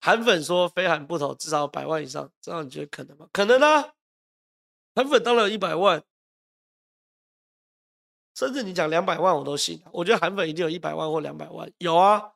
[0.00, 3.28] 韩粉说非韩不投至少百万以上，这样你觉得可能吗？
[3.32, 3.94] 可能啊，
[4.94, 6.02] 韩粉当然有一百万，
[8.34, 9.82] 甚至你讲两百万我都信。
[9.92, 12.34] 我觉得韩粉一定有一百万或两百万，有啊。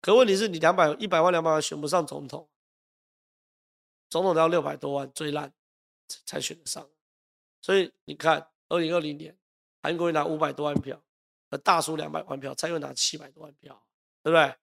[0.00, 2.48] 可问题是你两百一百万两百万选不上总统。
[4.10, 5.52] 总统都要六百多万，最烂
[6.24, 6.88] 才选得上，
[7.60, 9.36] 所以你看，二零二零年
[9.82, 11.02] 韩国瑜拿五百多万票，
[11.50, 13.82] 和大输两百万票，蔡英文拿七百多万票，
[14.22, 14.54] 对不对？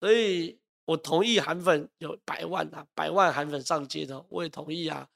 [0.00, 5.08] 所以我同意韩粉有百万啊，百万韩粉上街头，我也同意啊。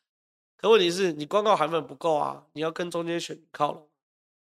[0.57, 3.91] 可问题是你光靠韩粉不够啊，你要跟中间选靠拢，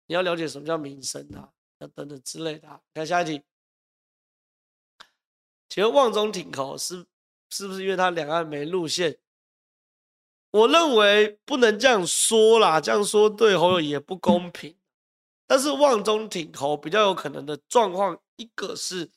[0.06, 1.52] 你要了解什么叫民生啊，
[1.94, 2.80] 等等之类的啊。
[2.94, 3.42] 看下一题，
[5.68, 7.06] 请问旺中挺口是？
[7.50, 9.18] 是不是因为他两岸没路线？
[10.58, 14.76] 我认为不能这样说啦，这样说对侯友也不公平。
[15.46, 19.08] 但是旺中挺侯比较有可能的状况，一个是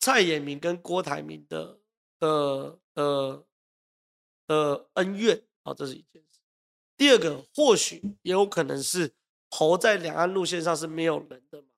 [0.00, 1.78] 蔡衍明跟郭台铭的
[2.18, 3.44] 的的
[4.46, 6.40] 的恩怨，好，这是一件事。
[6.96, 9.12] 第二个或许也有可能是
[9.50, 11.68] 侯在两岸路线上是没有人的嘛。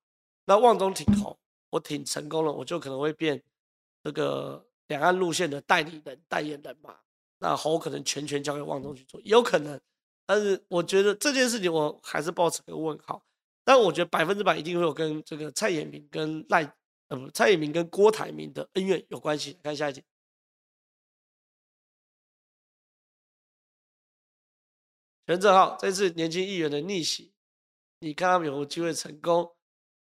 [0.46, 1.38] 那旺中挺侯，
[1.70, 3.42] 我挺成功了，我就可能会变
[4.02, 4.66] 这个。
[4.88, 6.94] 两岸路线的代理人、代言人嘛，
[7.44, 9.78] 那侯可能全权交给汪东去做，有可能。
[10.24, 13.22] 但是我觉得这件事情我还是抱持个问号。
[13.64, 16.62] 但我觉得百分之百一定会有跟这个蔡衍明跟赖
[17.08, 19.58] 呃不蔡衍明跟郭台铭的恩怨有关系。
[19.62, 20.02] 看下一题，
[25.26, 27.34] 权正浩这次年轻议员的逆袭，
[27.98, 29.54] 你看他们有没有机会成功？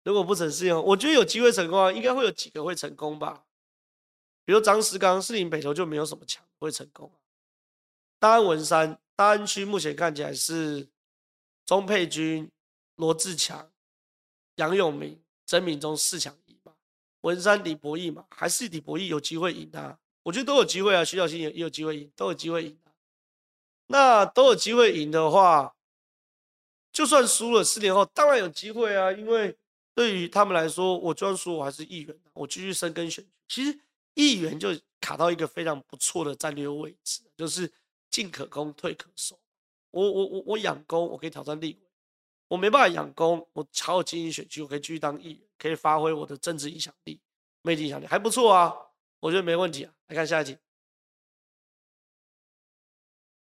[0.05, 3.47] 如果不成事用，我觉得有机会成功啊，应该会有几个会成功吧。
[4.45, 7.11] 比如张石刚、士林北投就没有什么强会成功。
[8.21, 10.87] 大安文山、大安区目前看起来是
[11.65, 12.51] 钟沛君、
[12.97, 13.73] 罗志强、
[14.57, 16.75] 杨永明、曾铭宗四强一嘛。
[17.23, 19.99] 文山李博义嘛，还是李博义有机会赢啊？
[20.23, 21.03] 我觉得都有机会啊。
[21.03, 22.79] 徐小新也也有机会赢，都有机会赢。
[23.87, 25.75] 那都有机会赢的话，
[26.93, 29.11] 就算输了，四年后当然有机会啊。
[29.11, 29.57] 因为
[29.95, 33.31] 对于他们来说，我就算输，我还是议员，我继续深耕选举。
[33.49, 33.81] 其实。
[34.15, 37.73] 议员就卡到一个非常不错的战略位置，就是
[38.11, 39.39] 进可攻，退可守。
[39.91, 41.89] 我我我我养功，我可以挑战立委；
[42.49, 47.21] 我没办法养功，我好好经营选区，我可以继续当议员，可以发挥我的政治影响力、
[47.63, 48.75] 媒体影响力，还不错啊。
[49.21, 49.95] 我觉得没问题啊。
[50.09, 50.59] 来看下一题，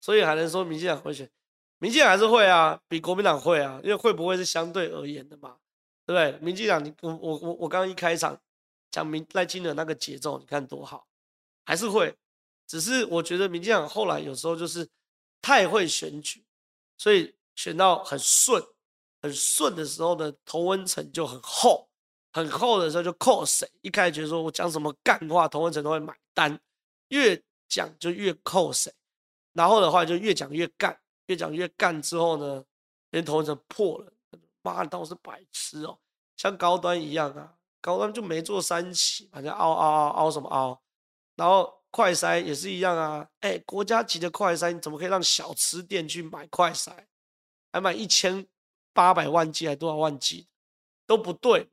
[0.01, 1.31] 所以还能说民进党会选？
[1.79, 5.59] 民进党还是会啊，比国民党会啊，因为会不会是相对而言的嘛，
[6.05, 6.41] 对不对？
[6.45, 8.41] 民进党，你我我我我刚刚一开场。
[8.89, 11.07] 讲民赖清德那个节奏，你看多好，
[11.67, 12.17] 还是会，
[12.67, 14.89] 只是我觉得民进党后来有时候就是
[15.41, 16.45] 太会选举，
[16.99, 18.63] 所以选到很顺，
[19.23, 21.89] 很顺的时候呢，头温层就很厚，
[22.33, 26.59] 很厚的时候就扣谁，一开始觉得说我讲什么干话，头温层都会买单，
[27.09, 28.93] 越讲就越扣谁，
[29.53, 32.65] 然后的话就越讲越干，越讲越干之后呢，
[33.11, 34.13] 连头温层破了，
[34.63, 35.99] 妈的当我是白痴哦，
[36.37, 37.55] 像高端一样啊。
[37.79, 40.83] 高端就没做三期，反正凹凹凹凹什么凹，
[41.37, 46.93] 然后快筛也是一样啊，哎，国家级的快筛，你怎么可以让小吃店去买快筛，
[47.73, 48.47] 还买一千
[48.93, 50.47] 八百万剂还多少万剂，
[51.07, 51.71] 都不对。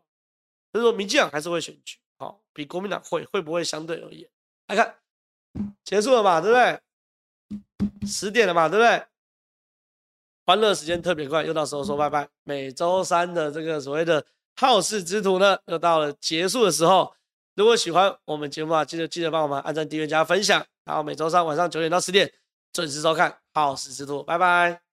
[0.72, 4.30] 所以说，民进党还是会选举，好，比国民党会会不会相对而言？
[4.68, 4.96] 来看，
[5.84, 8.08] 结束了嘛，对不对？
[8.08, 9.06] 十点了嘛，对不对？
[10.46, 12.30] 欢乐时间特别快，又到时候说拜拜。
[12.44, 14.26] 每周三的这个所谓的。
[14.56, 17.14] 好事之徒呢，又到了结束的时候。
[17.56, 20.66] 如果喜欢我们节目啊，记得记得帮我们按赞、订阅、加分享。
[20.86, 22.32] 然后每周三晚上九点到十点
[22.74, 24.93] 准时收看《好事之徒》，拜拜。